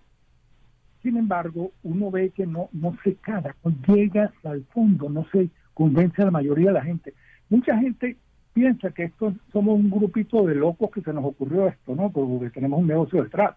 sin 1.02 1.16
embargo, 1.16 1.72
uno 1.82 2.10
ve 2.10 2.30
que 2.30 2.46
no, 2.46 2.68
no 2.72 2.96
se 3.02 3.16
cada, 3.16 3.56
no 3.64 3.72
llega 3.86 4.32
al 4.44 4.64
fondo, 4.66 5.08
no 5.08 5.26
se 5.30 5.50
convence 5.74 6.22
a 6.22 6.26
la 6.26 6.30
mayoría 6.30 6.68
de 6.68 6.74
la 6.74 6.82
gente. 6.82 7.14
Mucha 7.48 7.76
gente 7.78 8.16
piensa 8.52 8.90
que 8.90 9.04
esto 9.04 9.34
somos 9.52 9.78
un 9.78 9.90
grupito 9.90 10.46
de 10.46 10.54
locos 10.54 10.90
que 10.90 11.00
se 11.00 11.12
nos 11.12 11.24
ocurrió 11.24 11.66
esto, 11.68 11.94
¿no? 11.94 12.10
Porque 12.10 12.50
tenemos 12.50 12.80
un 12.80 12.86
negocio 12.86 13.22
detrás. 13.22 13.56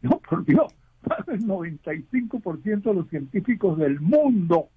No, 0.00 0.20
por 0.20 0.44
Dios, 0.44 0.72
el 1.28 1.46
95% 1.46 2.82
de 2.82 2.94
los 2.94 3.08
científicos 3.08 3.78
del 3.78 4.00
mundo 4.00 4.68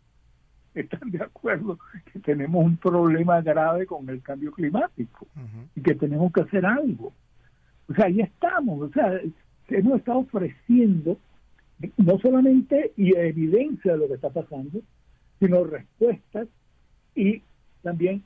están 0.73 1.11
de 1.11 1.21
acuerdo 1.21 1.79
que 2.11 2.19
tenemos 2.19 2.63
un 2.63 2.77
problema 2.77 3.41
grave 3.41 3.85
con 3.85 4.09
el 4.09 4.21
cambio 4.21 4.51
climático 4.51 5.27
y 5.75 5.81
que 5.81 5.95
tenemos 5.95 6.31
que 6.31 6.41
hacer 6.41 6.65
algo. 6.65 7.13
O 7.89 7.93
sea, 7.93 8.05
ahí 8.05 8.21
estamos, 8.21 8.81
o 8.81 8.93
sea, 8.93 9.19
hemos 9.69 9.99
estado 9.99 10.19
ofreciendo 10.19 11.17
no 11.97 12.19
solamente 12.19 12.93
evidencia 12.95 13.93
de 13.93 13.97
lo 13.97 14.07
que 14.07 14.13
está 14.13 14.29
pasando, 14.29 14.79
sino 15.39 15.63
respuestas 15.63 16.47
y 17.15 17.41
también 17.81 18.23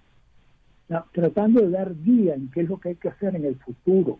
tratando 1.13 1.61
de 1.61 1.69
dar 1.71 1.95
guía 2.03 2.35
en 2.35 2.51
qué 2.51 2.61
es 2.61 2.69
lo 2.69 2.79
que 2.79 2.89
hay 2.89 2.95
que 2.95 3.09
hacer 3.09 3.35
en 3.35 3.45
el 3.45 3.55
futuro 3.55 4.19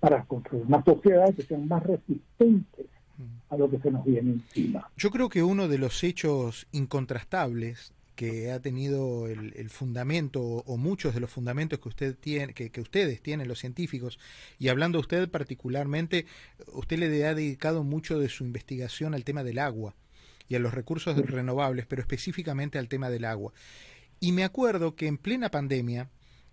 para 0.00 0.24
construir 0.24 0.64
una 0.66 0.82
sociedad 0.82 1.34
que 1.34 1.42
sean 1.42 1.68
más 1.68 1.82
resistentes 1.82 2.71
a 3.52 3.56
lo 3.56 3.70
que 3.70 3.78
se 3.78 3.90
nos 3.90 4.04
viene 4.04 4.32
encima. 4.32 4.90
Yo 4.96 5.10
creo 5.10 5.28
que 5.28 5.42
uno 5.42 5.68
de 5.68 5.76
los 5.76 6.02
hechos 6.02 6.66
incontrastables 6.72 7.92
que 8.16 8.50
ha 8.50 8.60
tenido 8.60 9.26
el, 9.26 9.68
fundamento 9.68 10.40
o, 10.42 10.76
muchos 10.76 11.14
de 11.14 11.20
los 11.20 11.30
fundamentos 11.30 11.78
que 11.78 11.88
usted 11.88 12.16
tiene, 12.16 12.54
que, 12.54 12.80
ustedes 12.80 13.20
tienen 13.22 13.48
los 13.48 13.58
científicos 13.58 14.18
y 14.58 14.68
hablando 14.68 15.00
usted 15.00 15.30
particularmente, 15.30 16.26
usted 16.72 16.98
le 16.98 17.26
ha 17.26 17.34
dedicado 17.34 17.84
mucho 17.84 18.18
de 18.18 18.28
su 18.28 18.44
investigación 18.44 19.14
al 19.14 19.24
tema 19.24 19.44
del 19.44 19.58
agua 19.58 19.94
y 20.48 20.54
a 20.54 20.58
los 20.58 20.72
recursos 20.72 21.16
renovables, 21.16 21.86
pero 21.86 22.02
específicamente 22.02 22.78
al 22.78 22.88
tema 22.88 23.10
del 23.10 23.24
agua. 23.24 23.52
Y 24.20 24.32
me 24.32 24.44
acuerdo 24.44 24.94
que 24.94 25.08
en 25.08 25.18
plena 25.18 25.50
pandemia, 25.50 26.08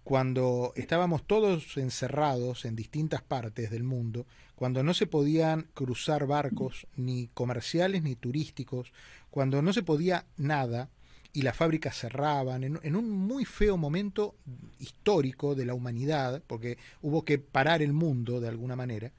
cuando 0.09 0.73
estábamos 0.75 1.21
todos 1.27 1.77
encerrados 1.77 2.65
en 2.65 2.75
distintas 2.75 3.21
partes 3.21 3.69
del 3.69 3.83
mundo, 3.83 4.25
cuando 4.55 4.81
no 4.81 4.95
se 4.95 5.05
podían 5.05 5.67
cruzar 5.75 6.25
barcos 6.25 6.87
ni 6.95 7.27
comerciales 7.35 8.01
ni 8.01 8.15
turísticos, 8.15 8.91
cuando 9.29 9.61
no 9.61 9.71
se 9.71 9.83
podía 9.83 10.25
nada 10.35 10.89
y 11.31 11.43
las 11.43 11.55
fábricas 11.55 11.95
cerraban, 11.95 12.63
en, 12.63 12.95
un 12.95 13.11
muy 13.11 13.45
feo 13.45 13.77
momento 13.77 14.33
histórico 14.79 15.53
de 15.53 15.67
la 15.67 15.75
humanidad, 15.75 16.41
porque 16.47 16.79
hubo 17.03 17.23
que 17.23 17.37
parar 17.37 17.83
el 17.83 17.93
mundo 17.93 18.41
de 18.41 18.47
alguna 18.47 18.75
manera, 18.75 19.11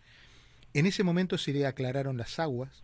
en 0.74 0.87
ese 0.87 1.05
momento 1.05 1.38
se 1.38 1.53
le 1.53 1.66
aclararon 1.66 2.16
las 2.16 2.40
aguas, 2.40 2.83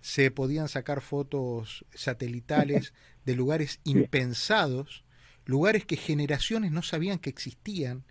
se 0.00 0.32
podían 0.32 0.68
sacar 0.68 1.02
fotos 1.02 1.84
satelitales 1.94 2.94
de 3.24 3.36
lugares 3.36 3.78
impensados, 3.84 5.04
lugares 5.48 5.86
que 5.86 5.96
generaciones 5.96 6.72
no 6.72 6.82
sabían 6.82 7.18
que 7.18 7.30
existían 7.30 8.04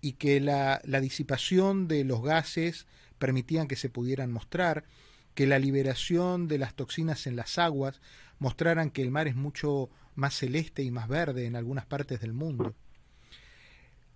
y 0.00 0.14
que 0.14 0.40
la, 0.40 0.80
disipación 1.00 1.86
de 1.86 2.02
los 2.02 2.20
gases 2.20 2.88
permitían 3.18 3.68
que 3.68 3.76
se 3.76 3.88
pudieran 3.88 4.32
mostrar, 4.32 4.82
que 5.34 5.46
la 5.46 5.60
liberación 5.60 6.48
de 6.48 6.58
las 6.58 6.74
toxinas 6.74 7.28
en 7.28 7.36
las 7.36 7.58
aguas 7.58 8.00
mostraran 8.40 8.90
que 8.90 9.02
el 9.02 9.12
mar 9.12 9.28
es 9.28 9.36
mucho 9.36 9.88
más 10.16 10.34
celeste 10.34 10.82
y 10.82 10.90
más 10.90 11.06
verde 11.06 11.46
en 11.46 11.54
algunas 11.54 11.86
partes 11.86 12.20
del 12.20 12.32
mundo. 12.32 12.74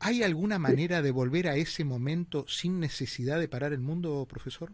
¿Hay 0.00 0.24
alguna 0.24 0.58
manera 0.58 1.00
de 1.00 1.12
volver 1.12 1.46
a 1.46 1.54
ese 1.54 1.84
momento 1.84 2.44
sin 2.48 2.80
necesidad 2.80 3.38
de 3.38 3.46
parar 3.46 3.72
el 3.72 3.80
mundo, 3.80 4.26
profesor? 4.28 4.72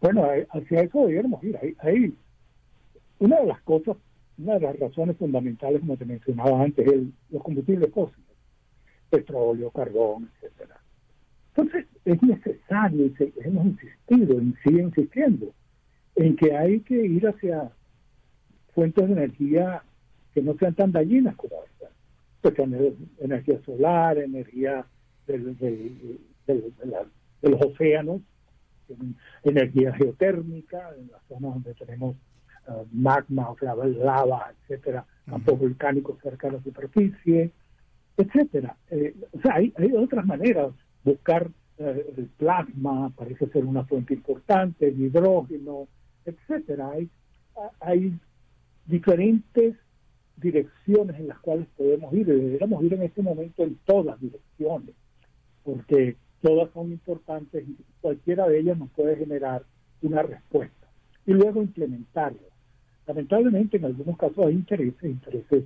Bueno, 0.00 0.28
hacia 0.50 0.82
eso 0.82 1.06
deberíamos 1.08 1.42
ir. 1.42 1.58
Ahí, 1.80 2.16
una 3.18 3.40
de 3.40 3.46
las 3.46 3.60
cosas 3.62 3.96
una 4.38 4.54
de 4.54 4.60
las 4.60 4.78
razones 4.78 5.16
fundamentales, 5.16 5.80
como 5.80 5.96
te 5.96 6.04
mencionaba 6.04 6.62
antes, 6.62 6.86
es 6.86 7.02
los 7.30 7.42
combustibles 7.42 7.90
fósiles, 7.92 8.26
petróleo, 9.10 9.70
carbón, 9.70 10.30
etcétera. 10.34 10.80
Entonces, 11.54 11.86
es 12.04 12.22
necesario, 12.22 13.06
y 13.06 13.14
hemos 13.44 13.66
insistido, 13.66 14.40
y 14.40 14.54
sigue 14.62 14.82
insistiendo, 14.82 15.54
en 16.14 16.36
que 16.36 16.54
hay 16.54 16.80
que 16.80 16.94
ir 16.94 17.26
hacia 17.26 17.70
fuentes 18.74 19.06
de 19.06 19.12
energía 19.12 19.82
que 20.34 20.42
no 20.42 20.54
sean 20.58 20.74
tan 20.74 20.92
dañinas 20.92 21.34
como 21.36 21.56
esta. 21.64 21.90
Pues 22.42 22.54
energía 23.18 23.60
solar, 23.64 24.18
energía 24.18 24.86
del, 25.26 25.56
de 25.56 27.50
los 27.50 27.62
océanos, 27.62 28.20
energía 29.42 29.94
geotérmica, 29.94 30.90
en 30.98 31.10
las 31.10 31.22
zonas 31.26 31.54
donde 31.54 31.74
tenemos 31.74 32.16
eh, 32.68 32.84
magma, 32.92 33.50
o 33.50 33.58
sea, 33.58 33.74
lava, 33.74 34.52
etcétera, 34.62 35.04
campos 35.28 35.58
volcánicos 35.58 36.18
cerca 36.22 36.48
de 36.48 36.56
la 36.56 36.62
superficie, 36.62 37.50
etcétera. 38.16 38.76
Eh, 38.90 39.14
o 39.32 39.40
sea, 39.40 39.54
hay, 39.54 39.72
hay, 39.76 39.92
otras 39.92 40.24
maneras. 40.26 40.72
Buscar 41.04 41.48
eh, 41.78 42.14
el 42.16 42.26
plasma 42.36 43.12
parece 43.16 43.46
ser 43.48 43.64
una 43.64 43.84
fuente 43.84 44.14
importante, 44.14 44.88
el 44.88 45.00
hidrógeno, 45.00 45.88
etcétera. 46.24 46.90
Hay, 46.90 47.08
hay 47.80 48.18
diferentes 48.86 49.76
direcciones 50.36 51.16
en 51.18 51.28
las 51.28 51.38
cuales 51.38 51.66
podemos 51.76 52.12
ir 52.12 52.28
y 52.28 52.32
deberíamos 52.32 52.82
ir 52.84 52.94
en 52.94 53.02
este 53.02 53.22
momento 53.22 53.62
en 53.62 53.76
todas 53.84 54.20
direcciones, 54.20 54.94
porque 55.64 56.16
todas 56.42 56.70
son 56.72 56.92
importantes 56.92 57.64
y 57.66 57.76
cualquiera 58.00 58.46
de 58.46 58.58
ellas 58.58 58.78
nos 58.78 58.90
puede 58.90 59.16
generar 59.16 59.62
una 60.02 60.22
respuesta 60.22 60.86
y 61.26 61.32
luego 61.32 61.62
implementarla. 61.62 62.55
Lamentablemente, 63.06 63.76
en 63.76 63.84
algunos 63.84 64.16
casos 64.16 64.46
hay 64.46 64.54
intereses, 64.54 65.04
intereses 65.04 65.64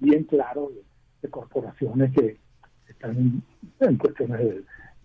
bien 0.00 0.24
claros 0.24 0.70
de, 0.74 1.30
corporaciones 1.30 2.12
que 2.12 2.36
están 2.88 3.42
en, 3.80 3.96
cuestiones 3.96 4.38
de 4.38 4.62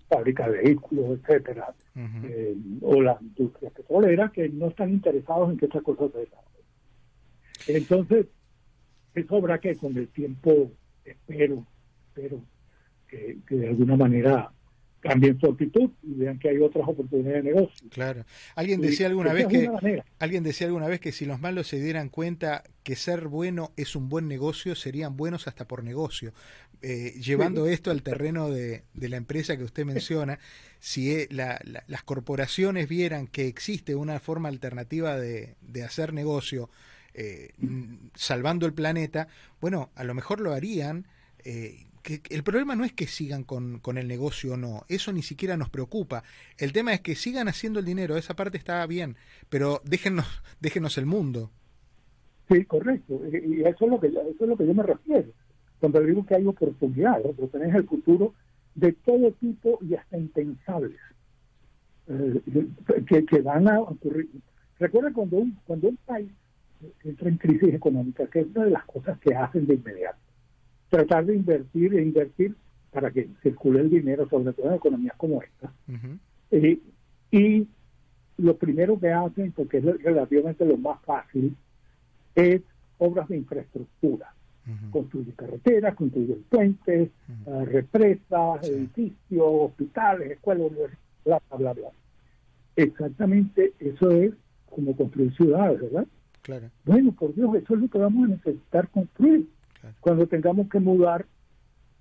fábrica 0.07 0.47
de 0.47 0.61
vehículos, 0.61 1.19
etcétera, 1.19 1.73
eh, 1.95 2.55
o 2.81 3.01
la 3.01 3.17
industria 3.19 3.71
petrolera, 3.71 4.31
que 4.31 4.47
no 4.49 4.67
están 4.67 4.91
interesados 4.91 5.49
en 5.49 5.57
que 5.57 5.65
estas 5.65 5.81
cosas 5.81 6.11
se 6.11 6.19
desarrollen. 6.19 6.65
Entonces, 7.67 8.27
eso 9.15 9.35
habrá 9.35 9.59
que 9.59 9.75
con 9.75 9.97
el 9.97 10.09
tiempo, 10.09 10.71
espero, 11.03 11.65
espero 12.09 12.43
que 13.07 13.41
de 13.49 13.67
alguna 13.67 13.97
manera 13.97 14.51
cambien 15.01 15.39
su 15.39 15.47
actitud 15.47 15.89
y 16.03 16.13
vean 16.13 16.39
que 16.39 16.49
hay 16.49 16.59
otras 16.59 16.87
oportunidades 16.87 17.43
de 17.43 17.51
negocio. 17.51 17.89
Claro. 17.89 18.23
Alguien 18.55 18.81
decía 18.81 19.07
alguna 19.07 19.33
vez 19.33 19.47
que 19.47 19.69
alguien 20.19 20.43
decía 20.43 20.67
alguna 20.67 20.87
vez 20.87 20.99
que 20.99 21.11
si 21.11 21.25
los 21.25 21.41
malos 21.41 21.67
se 21.67 21.81
dieran 21.81 22.09
cuenta 22.09 22.63
que 22.83 22.95
ser 22.95 23.27
bueno 23.27 23.71
es 23.75 23.95
un 23.95 24.09
buen 24.09 24.27
negocio, 24.27 24.75
serían 24.75 25.17
buenos 25.17 25.47
hasta 25.47 25.67
por 25.67 25.83
negocio. 25.83 26.33
Eh, 26.83 27.13
llevando 27.19 27.67
esto 27.67 27.91
al 27.91 28.01
terreno 28.01 28.49
de, 28.49 28.83
la 28.95 29.17
empresa 29.17 29.57
que 29.57 29.63
usted 29.63 29.85
menciona, 29.85 30.39
si 30.79 31.11
e, 31.11 31.27
las 31.29 32.03
corporaciones 32.03 32.87
vieran 32.87 33.27
que 33.27 33.47
existe 33.47 33.95
una 33.95 34.19
forma 34.19 34.49
alternativa 34.49 35.19
de, 35.19 35.55
hacer 35.83 36.13
negocio 36.13 36.69
eh, 37.13 37.49
salvando 38.15 38.65
el 38.65 38.73
planeta, 38.73 39.27
bueno, 39.59 39.91
a 39.95 40.03
lo 40.03 40.13
mejor 40.13 40.39
lo 40.39 40.53
harían. 40.53 41.07
Eh, 41.43 41.85
que 42.01 42.21
el 42.29 42.43
problema 42.43 42.75
no 42.75 42.83
es 42.83 42.93
que 42.93 43.07
sigan 43.07 43.43
con, 43.43 43.79
con, 43.79 43.97
el 43.97 44.07
negocio 44.07 44.53
o 44.53 44.57
no, 44.57 44.83
eso 44.89 45.11
ni 45.13 45.21
siquiera 45.21 45.57
nos 45.57 45.69
preocupa. 45.69 46.23
El 46.57 46.73
tema 46.73 46.93
es 46.93 47.01
que 47.01 47.15
sigan 47.15 47.47
haciendo 47.47 47.79
el 47.79 47.85
dinero, 47.85 48.17
esa 48.17 48.35
parte 48.35 48.57
está 48.57 48.85
bien, 48.87 49.15
pero 49.49 49.81
déjenos, 49.85 50.25
déjenos 50.59 50.97
el 50.97 51.05
mundo. 51.05 51.51
Sí, 52.49 52.65
correcto, 52.65 53.21
y 53.31 53.61
eso 53.61 53.85
es 53.85 53.91
lo 53.91 53.99
que 53.99 54.07
eso 54.07 54.21
es 54.39 54.47
lo 54.47 54.57
que 54.57 54.67
yo 54.67 54.73
me 54.73 54.83
refiero. 54.83 55.29
Cuando 55.79 56.01
digo 56.01 56.25
que 56.25 56.35
hay 56.35 56.45
oportunidades, 56.45 57.27
pero 57.35 57.47
tenés 57.47 57.73
el 57.75 57.87
futuro 57.87 58.33
de 58.75 58.91
todo 58.93 59.31
tipo 59.33 59.79
y 59.81 59.95
hasta 59.95 60.17
impensables 60.17 60.99
eh, 62.07 62.41
que, 63.07 63.25
que, 63.25 63.41
van 63.41 63.67
a 63.67 63.79
ocurrir. 63.79 64.29
Recuerda 64.79 65.13
cuando 65.13 65.37
un, 65.37 65.57
cuando 65.65 65.89
un 65.89 65.97
país 65.97 66.31
entra 67.03 67.29
en 67.29 67.37
crisis 67.37 67.73
económica, 67.73 68.27
que 68.27 68.41
es 68.41 68.47
una 68.47 68.65
de 68.65 68.71
las 68.71 68.85
cosas 68.85 69.19
que 69.19 69.33
hacen 69.33 69.65
de 69.67 69.75
inmediato 69.75 70.19
tratar 70.91 71.25
de 71.25 71.35
invertir 71.35 71.95
e 71.95 72.03
invertir 72.03 72.53
para 72.91 73.09
que 73.09 73.29
circule 73.41 73.79
el 73.79 73.89
dinero, 73.89 74.27
sobre 74.29 74.51
todo 74.51 74.67
en 74.67 74.73
economías 74.75 75.15
como 75.15 75.41
esta. 75.41 75.71
Eh, 76.51 76.77
y 77.31 77.67
lo 78.37 78.57
primero 78.57 78.99
que 78.99 79.09
hacen, 79.09 79.53
porque 79.53 79.77
es 79.77 79.85
relativamente 79.85 80.65
lo 80.65 80.77
más 80.77 81.01
fácil, 81.03 81.55
es 82.35 82.61
obras 82.97 83.27
de 83.29 83.37
infraestructura. 83.37 84.33
Construir 84.91 85.33
carreteras, 85.33 85.95
construir 85.95 86.43
puentes, 86.49 87.09
eh, 87.09 87.65
represas, 87.65 88.63
edificios, 88.67 89.43
hospitales, 89.43 90.31
escuelas, 90.31 90.71
bla, 91.25 91.41
bla, 91.49 91.57
bla, 91.57 91.73
bla. 91.73 91.89
exactamente 92.75 93.73
eso 93.79 94.11
es 94.11 94.33
como 94.69 94.95
construir 94.95 95.33
ciudades, 95.33 95.81
¿verdad? 95.81 96.07
Claro. 96.41 96.69
Bueno, 96.85 97.11
por 97.11 97.33
Dios, 97.33 97.55
eso 97.55 97.73
es 97.73 97.81
lo 97.81 97.87
que 97.87 97.97
vamos 97.97 98.25
a 98.25 98.33
necesitar 98.33 98.87
construir. 98.89 99.47
Cuando 99.99 100.27
tengamos 100.27 100.69
que 100.69 100.79
mudar 100.79 101.25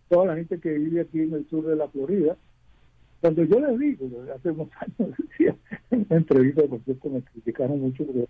toda 0.08 0.26
la 0.26 0.36
gente 0.36 0.58
que 0.58 0.70
vive 0.70 1.02
aquí 1.02 1.20
en 1.20 1.34
el 1.34 1.48
sur 1.48 1.66
de 1.66 1.76
la 1.76 1.88
Florida, 1.88 2.36
cuando 3.20 3.44
yo 3.44 3.60
les 3.60 3.78
digo, 3.78 4.08
hace 4.34 4.50
unos 4.50 4.68
años 4.80 5.16
decía, 5.18 5.56
en 5.90 6.06
una 6.08 6.16
entrevista, 6.16 6.62
por 6.64 6.80
cierto, 6.84 7.10
me 7.10 7.22
criticaron 7.22 7.80
mucho 7.80 8.04
porque 8.06 8.26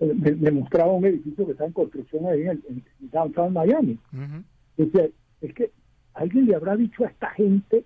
eh, 0.00 0.36
me, 0.38 0.50
mostraba 0.50 0.92
un 0.92 1.04
edificio 1.06 1.46
que 1.46 1.52
está 1.52 1.64
en 1.64 1.72
construcción 1.72 2.26
ahí 2.26 2.42
en, 2.42 2.84
downtown 3.12 3.52
Miami. 3.52 3.98
Decía, 4.76 5.08
es 5.40 5.54
que 5.54 5.70
alguien 6.14 6.46
le 6.46 6.54
habrá 6.54 6.76
dicho 6.76 7.04
a 7.04 7.08
esta 7.08 7.30
gente 7.30 7.84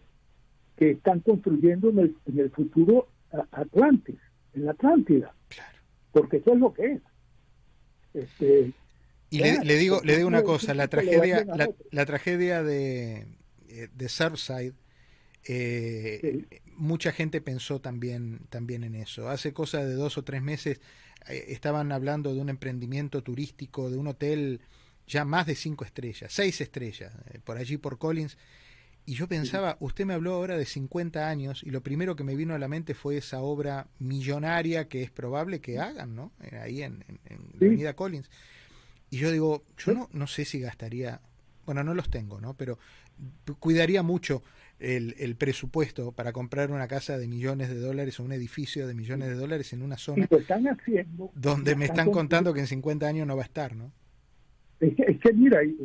que 0.76 0.92
están 0.92 1.20
construyendo 1.20 1.90
en 1.90 1.98
el, 1.98 2.16
en 2.26 2.38
el 2.38 2.50
futuro 2.50 3.08
Atlantis, 3.52 4.16
en 4.54 4.64
la 4.64 4.72
Atlántida. 4.72 5.34
Porque 6.12 6.38
eso 6.38 6.54
es 6.54 6.58
lo 6.58 6.72
que 6.72 6.92
es. 6.92 7.02
Este, 8.14 8.72
y 9.30 9.38
le, 9.38 9.76
digo, 9.76 10.00
le 10.04 10.16
digo 10.16 10.26
una 10.26 10.42
cosa, 10.42 10.74
la 10.74 10.88
tragedia, 10.88 11.46
la, 11.90 12.06
tragedia 12.06 12.64
de, 12.64 13.28
eh, 13.68 13.88
de 13.94 14.08
Surfside, 14.08 14.74
eh, 15.46 16.46
mucha 16.76 17.12
gente 17.12 17.40
pensó 17.40 17.80
también, 17.80 18.40
también 18.50 18.82
en 18.82 18.96
eso. 18.96 19.28
Hace 19.28 19.52
cosa 19.52 19.84
de 19.84 19.94
dos 19.94 20.18
o 20.18 20.24
tres 20.24 20.42
meses 20.42 20.80
eh, 21.28 21.44
estaban 21.48 21.92
hablando 21.92 22.34
de 22.34 22.40
un 22.40 22.48
emprendimiento 22.48 23.22
turístico, 23.22 23.88
de 23.88 23.98
un 23.98 24.08
hotel 24.08 24.60
ya 25.06 25.24
más 25.24 25.46
de 25.46 25.54
cinco 25.54 25.84
estrellas, 25.84 26.32
seis 26.32 26.60
estrellas, 26.60 27.12
por 27.44 27.56
allí 27.56 27.76
por 27.76 27.98
Collins. 27.98 28.36
Y 29.06 29.14
yo 29.14 29.28
pensaba, 29.28 29.76
usted 29.80 30.06
me 30.06 30.14
habló 30.14 30.34
ahora 30.34 30.56
de 30.56 30.66
50 30.66 31.28
años 31.28 31.62
y 31.64 31.70
lo 31.70 31.82
primero 31.82 32.14
que 32.16 32.22
me 32.22 32.36
vino 32.36 32.54
a 32.54 32.58
la 32.58 32.68
mente 32.68 32.94
fue 32.94 33.16
esa 33.16 33.40
obra 33.40 33.88
millonaria 33.98 34.88
que 34.88 35.02
es 35.02 35.10
probable 35.10 35.60
que 35.60 35.78
hagan, 35.78 36.14
¿no? 36.14 36.32
Ahí 36.60 36.82
en, 36.82 37.04
en, 37.24 37.38
la 37.58 37.66
Avenida 37.66 37.96
Collins. 37.96 38.30
Y 39.10 39.18
yo 39.18 39.30
digo, 39.32 39.64
yo 39.76 39.92
no, 39.92 40.08
no 40.12 40.26
sé 40.26 40.44
si 40.44 40.60
gastaría, 40.60 41.20
bueno, 41.66 41.82
no 41.82 41.94
los 41.94 42.10
tengo, 42.10 42.40
¿no? 42.40 42.54
Pero 42.54 42.78
cuidaría 43.58 44.02
mucho 44.02 44.42
el, 44.78 45.14
el, 45.18 45.36
presupuesto 45.36 46.12
para 46.12 46.32
comprar 46.32 46.70
una 46.70 46.88
casa 46.88 47.18
de 47.18 47.26
millones 47.26 47.68
de 47.68 47.78
dólares 47.78 48.18
o 48.18 48.24
un 48.24 48.32
edificio 48.32 48.86
de 48.86 48.94
millones 48.94 49.28
de 49.28 49.34
dólares 49.34 49.72
en 49.72 49.82
una 49.82 49.98
zona 49.98 50.26
donde 51.34 51.76
me 51.76 51.84
están 51.84 52.10
contando 52.10 52.54
que 52.54 52.60
en 52.60 52.66
50 52.66 53.06
años 53.06 53.26
no 53.26 53.36
va 53.36 53.42
a 53.42 53.46
estar, 53.46 53.74
¿no? 53.74 53.92
Es 54.80 54.94
que, 54.94 55.02
es 55.02 55.20
que 55.20 55.32
mira, 55.34 55.58
hay, 55.58 55.76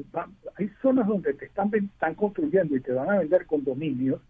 hay, 0.58 0.72
zonas 0.82 1.08
donde 1.08 1.34
te 1.34 1.46
están, 1.46 1.70
están 1.74 2.16
construyendo 2.16 2.78
y 2.78 2.80
te 2.80 2.94
van 2.94 3.10
a 3.10 3.20
vender 3.20 3.46
condominios 3.46 4.22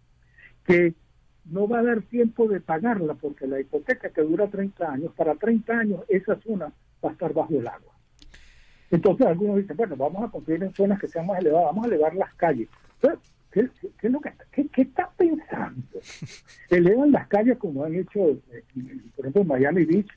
que 0.64 0.94
no 1.44 1.68
va 1.68 1.78
a 1.78 1.82
dar 1.84 2.02
tiempo 2.02 2.48
de 2.48 2.60
pagarla 2.60 3.14
porque 3.14 3.46
la 3.46 3.60
hipoteca 3.60 4.10
que 4.10 4.22
dura 4.22 4.48
30 4.48 4.90
años, 4.90 5.12
para 5.14 5.36
30 5.36 5.72
años 5.72 6.00
esa 6.08 6.40
zona 6.40 6.72
va 7.04 7.10
a 7.10 7.12
estar 7.12 7.32
bajo 7.32 7.54
el 7.54 7.68
agua. 7.68 7.95
Entonces 8.90 9.26
algunos 9.26 9.56
dicen, 9.56 9.76
bueno, 9.76 9.96
vamos 9.96 10.24
a 10.24 10.30
construir 10.30 10.62
en 10.62 10.74
zonas 10.74 11.00
que 11.00 11.08
sean 11.08 11.26
más 11.26 11.40
elevadas, 11.40 11.66
vamos 11.66 11.84
a 11.84 11.88
elevar 11.88 12.14
las 12.14 12.32
calles. 12.34 12.68
¿qué, 13.50 13.68
qué, 13.98 14.08
lo 14.08 14.20
que, 14.20 14.32
qué, 14.52 14.82
está 14.82 15.10
pensando? 15.16 15.98
Elevan 16.70 17.12
las 17.12 17.26
calles 17.28 17.58
como 17.58 17.84
han 17.84 17.94
hecho, 17.94 18.30
eh, 18.52 18.64
por 19.16 19.26
ejemplo, 19.26 19.42
en 19.42 19.48
Miami 19.48 19.84
Beach, 19.84 20.10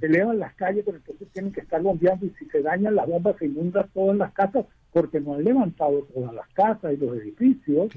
elevan 0.00 0.38
las 0.38 0.54
calles, 0.54 0.82
pero 0.84 0.96
entonces 0.96 1.28
tienen 1.32 1.52
que 1.52 1.60
estar 1.60 1.80
bombeando 1.80 2.26
y 2.26 2.30
si 2.38 2.46
se 2.46 2.62
dañan 2.62 2.96
las 2.96 3.06
bombas 3.06 3.36
se 3.38 3.46
inundan 3.46 3.88
todas 3.94 4.16
las 4.16 4.32
casas 4.32 4.66
porque 4.92 5.20
no 5.20 5.34
han 5.34 5.44
levantado 5.44 6.08
todas 6.12 6.34
las 6.34 6.48
casas 6.48 6.94
y 6.94 6.96
los 6.96 7.16
edificios. 7.16 7.92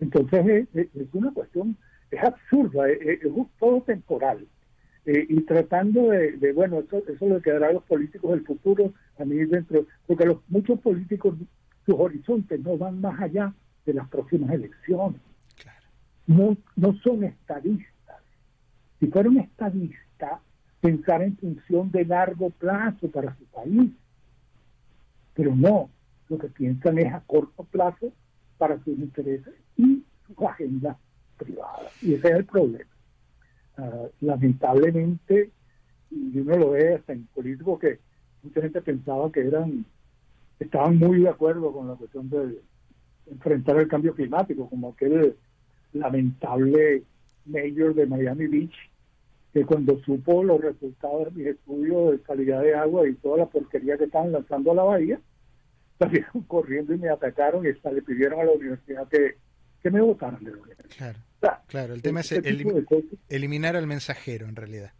Entonces 0.00 0.66
es, 0.74 0.88
una 1.12 1.32
cuestión, 1.32 1.76
es 2.10 2.22
absurda, 2.22 2.88
es, 2.88 3.00
es 3.00 3.32
todo 3.58 3.82
temporal. 3.82 4.46
Eh, 5.10 5.24
y 5.26 5.40
tratando 5.40 6.10
de, 6.10 6.52
bueno, 6.52 6.80
eso, 6.80 7.02
eso 7.08 7.28
le 7.30 7.40
quedará 7.40 7.68
a 7.68 7.72
los 7.72 7.82
políticos 7.84 8.30
del 8.30 8.44
futuro, 8.44 8.92
a 9.18 9.24
mí 9.24 9.36
dentro, 9.36 9.86
porque 10.06 10.26
los 10.26 10.36
muchos 10.48 10.78
políticos, 10.80 11.34
sus 11.86 11.94
horizontes 11.98 12.60
no 12.60 12.76
van 12.76 13.00
más 13.00 13.18
allá 13.18 13.54
de 13.86 13.94
las 13.94 14.06
próximas 14.10 14.50
elecciones. 14.50 15.18
No, 16.26 16.58
no 16.76 16.94
son 17.02 17.24
estadistas. 17.24 18.18
Si 19.00 19.06
fuera 19.06 19.30
un 19.30 19.38
estadista, 19.38 20.42
pensar 20.82 21.22
en 21.22 21.38
función 21.38 21.90
de 21.90 22.04
largo 22.04 22.50
plazo 22.50 23.10
para 23.10 23.34
su 23.38 23.46
país. 23.46 23.90
Pero 25.32 25.56
no, 25.56 25.88
lo 26.28 26.36
que 26.36 26.48
piensan 26.48 26.98
es 26.98 27.10
a 27.14 27.20
corto 27.20 27.64
plazo 27.64 28.12
para 28.58 28.76
sus 28.84 28.98
intereses 28.98 29.54
y 29.78 30.04
su 30.26 30.46
agenda 30.46 30.98
privada. 31.38 31.88
Y 32.02 32.12
ese 32.12 32.28
es 32.28 32.34
el 32.34 32.44
problema. 32.44 32.97
Ah, 33.78 34.08
lamentablemente, 34.22 35.52
y 36.10 36.38
uno 36.40 36.56
lo 36.56 36.70
ve 36.70 36.94
hasta 36.94 37.12
en 37.12 37.26
políticos 37.26 37.78
que 37.78 38.00
mucha 38.42 38.60
gente 38.60 38.82
pensaba 38.82 39.30
que 39.30 39.46
eran, 39.46 39.86
estaban 40.58 40.96
muy 40.96 41.20
de 41.20 41.28
acuerdo 41.28 41.72
con 41.72 41.86
la 41.86 41.94
cuestión 41.94 42.28
de 42.28 42.58
enfrentar 43.30 43.76
el 43.76 43.86
cambio 43.86 44.16
climático, 44.16 44.68
como 44.68 44.88
aquel 44.88 45.36
lamentable 45.92 47.04
mayor 47.46 47.94
de 47.94 48.06
Miami 48.06 48.48
Beach, 48.48 48.74
que 49.52 49.64
cuando 49.64 50.00
supo 50.00 50.42
los 50.42 50.60
resultados 50.60 51.26
de 51.26 51.30
mis 51.30 51.46
estudios 51.46 52.10
de 52.10 52.20
calidad 52.22 52.62
de 52.62 52.74
agua 52.74 53.08
y 53.08 53.14
toda 53.14 53.38
la 53.38 53.46
porquería 53.46 53.96
que 53.96 54.04
estaban 54.04 54.32
lanzando 54.32 54.72
a 54.72 54.74
la 54.74 54.82
bahía, 54.82 55.20
salieron 56.00 56.42
corriendo 56.48 56.94
y 56.94 56.98
me 56.98 57.10
atacaron 57.10 57.64
y 57.64 57.68
hasta 57.68 57.92
le 57.92 58.02
pidieron 58.02 58.40
a 58.40 58.44
la 58.44 58.52
universidad 58.52 59.06
que, 59.06 59.36
que 59.80 59.90
me 59.92 60.00
votaran 60.00 60.42
de 60.42 60.50
la 60.50 60.58
el 61.72 62.02
tema 62.02 62.20
es 62.20 62.32
eliminar 63.28 63.76
al 63.76 63.86
mensajero 63.86 64.48
en 64.48 64.56
realidad. 64.56 64.92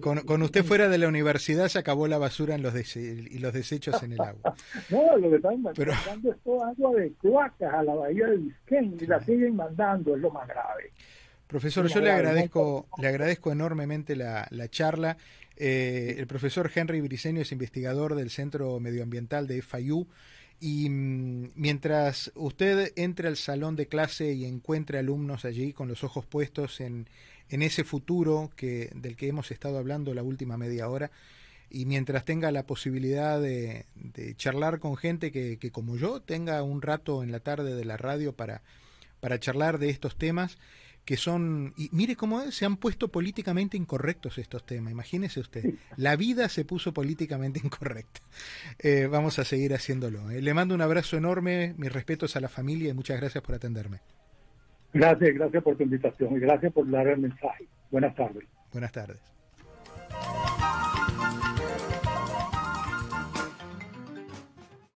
con, 0.00 0.42
usted 0.42 0.64
fuera 0.64 0.88
de 0.88 0.98
la 0.98 1.08
universidad 1.08 1.68
se 1.68 1.78
acabó 1.78 2.08
la 2.08 2.18
basura 2.18 2.54
en 2.54 2.62
los 2.62 2.74
y 2.96 3.38
los 3.38 3.52
desechos 3.52 4.02
en 4.02 4.12
el 4.12 4.20
agua. 4.20 4.54
no, 4.90 5.16
lo 5.16 5.30
que 5.30 5.36
están 5.36 5.62
mandando 5.62 6.32
es 6.32 6.38
toda 6.44 6.68
agua 6.70 7.00
de 7.00 7.12
cloacas 7.20 7.72
a 7.72 7.82
la 7.82 7.94
bahía 7.94 8.26
de 8.26 8.36
Biscayne 8.36 8.96
y 9.00 9.06
la 9.06 9.20
siguen 9.20 9.56
mandando, 9.56 10.14
es 10.14 10.20
lo 10.20 10.30
más 10.30 10.46
grave. 10.46 10.92
Profesor, 11.46 11.86
yo 11.86 12.00
le 12.00 12.10
agradezco, 12.10 12.88
le 13.00 13.08
agradezco 13.08 13.50
enormemente 13.50 14.14
la, 14.14 14.46
la 14.50 14.68
charla. 14.68 15.16
Eh, 15.56 16.14
el 16.18 16.26
profesor 16.26 16.70
Henry 16.72 17.00
Briceño 17.00 17.40
es 17.40 17.50
investigador 17.50 18.14
del 18.14 18.30
Centro 18.30 18.78
Medioambiental 18.78 19.46
de 19.46 19.62
FIU. 19.62 20.06
Y 20.60 20.88
mm, 20.88 21.52
mientras 21.54 22.32
usted 22.34 22.92
entre 22.96 23.28
al 23.28 23.36
salón 23.36 23.76
de 23.76 23.86
clase 23.86 24.32
y 24.32 24.44
encuentre 24.44 24.98
alumnos 24.98 25.44
allí 25.44 25.72
con 25.72 25.88
los 25.88 26.04
ojos 26.04 26.26
puestos 26.26 26.80
en, 26.80 27.08
en 27.48 27.62
ese 27.62 27.84
futuro 27.84 28.50
que, 28.56 28.90
del 28.94 29.16
que 29.16 29.28
hemos 29.28 29.50
estado 29.50 29.78
hablando 29.78 30.14
la 30.14 30.22
última 30.22 30.56
media 30.56 30.88
hora, 30.88 31.10
y 31.70 31.84
mientras 31.84 32.24
tenga 32.24 32.50
la 32.50 32.64
posibilidad 32.64 33.40
de, 33.40 33.84
de 33.94 34.34
charlar 34.36 34.78
con 34.78 34.96
gente 34.96 35.30
que, 35.30 35.58
que, 35.58 35.70
como 35.70 35.96
yo 35.96 36.20
tenga 36.20 36.62
un 36.62 36.80
rato 36.80 37.22
en 37.22 37.30
la 37.30 37.40
tarde 37.40 37.74
de 37.74 37.84
la 37.84 37.98
radio 37.98 38.32
para, 38.32 38.62
para 39.20 39.38
charlar 39.38 39.78
de 39.78 39.90
estos 39.90 40.16
temas, 40.16 40.58
que 41.08 41.16
son, 41.16 41.72
y 41.78 41.88
mire 41.92 42.16
cómo 42.16 42.38
se 42.50 42.66
han 42.66 42.76
puesto 42.76 43.08
políticamente 43.08 43.78
incorrectos 43.78 44.36
estos 44.36 44.66
temas, 44.66 44.92
imagínese 44.92 45.40
usted, 45.40 45.64
la 45.96 46.16
vida 46.16 46.50
se 46.50 46.66
puso 46.66 46.92
políticamente 46.92 47.60
incorrecta. 47.64 48.20
Eh, 48.78 49.08
vamos 49.10 49.38
a 49.38 49.44
seguir 49.44 49.72
haciéndolo. 49.72 50.30
Eh. 50.30 50.42
Le 50.42 50.52
mando 50.52 50.74
un 50.74 50.82
abrazo 50.82 51.16
enorme, 51.16 51.74
mis 51.78 51.90
respetos 51.90 52.36
a 52.36 52.40
la 52.40 52.50
familia 52.50 52.90
y 52.90 52.92
muchas 52.92 53.18
gracias 53.18 53.42
por 53.42 53.54
atenderme. 53.54 54.00
Gracias, 54.92 55.34
gracias 55.34 55.62
por 55.62 55.78
tu 55.78 55.84
invitación 55.84 56.36
y 56.36 56.40
gracias 56.40 56.74
por 56.74 56.90
dar 56.90 57.06
el 57.06 57.20
mensaje. 57.20 57.64
Buenas 57.90 58.14
tardes. 58.14 58.44
Buenas 58.70 58.92
tardes. 58.92 59.37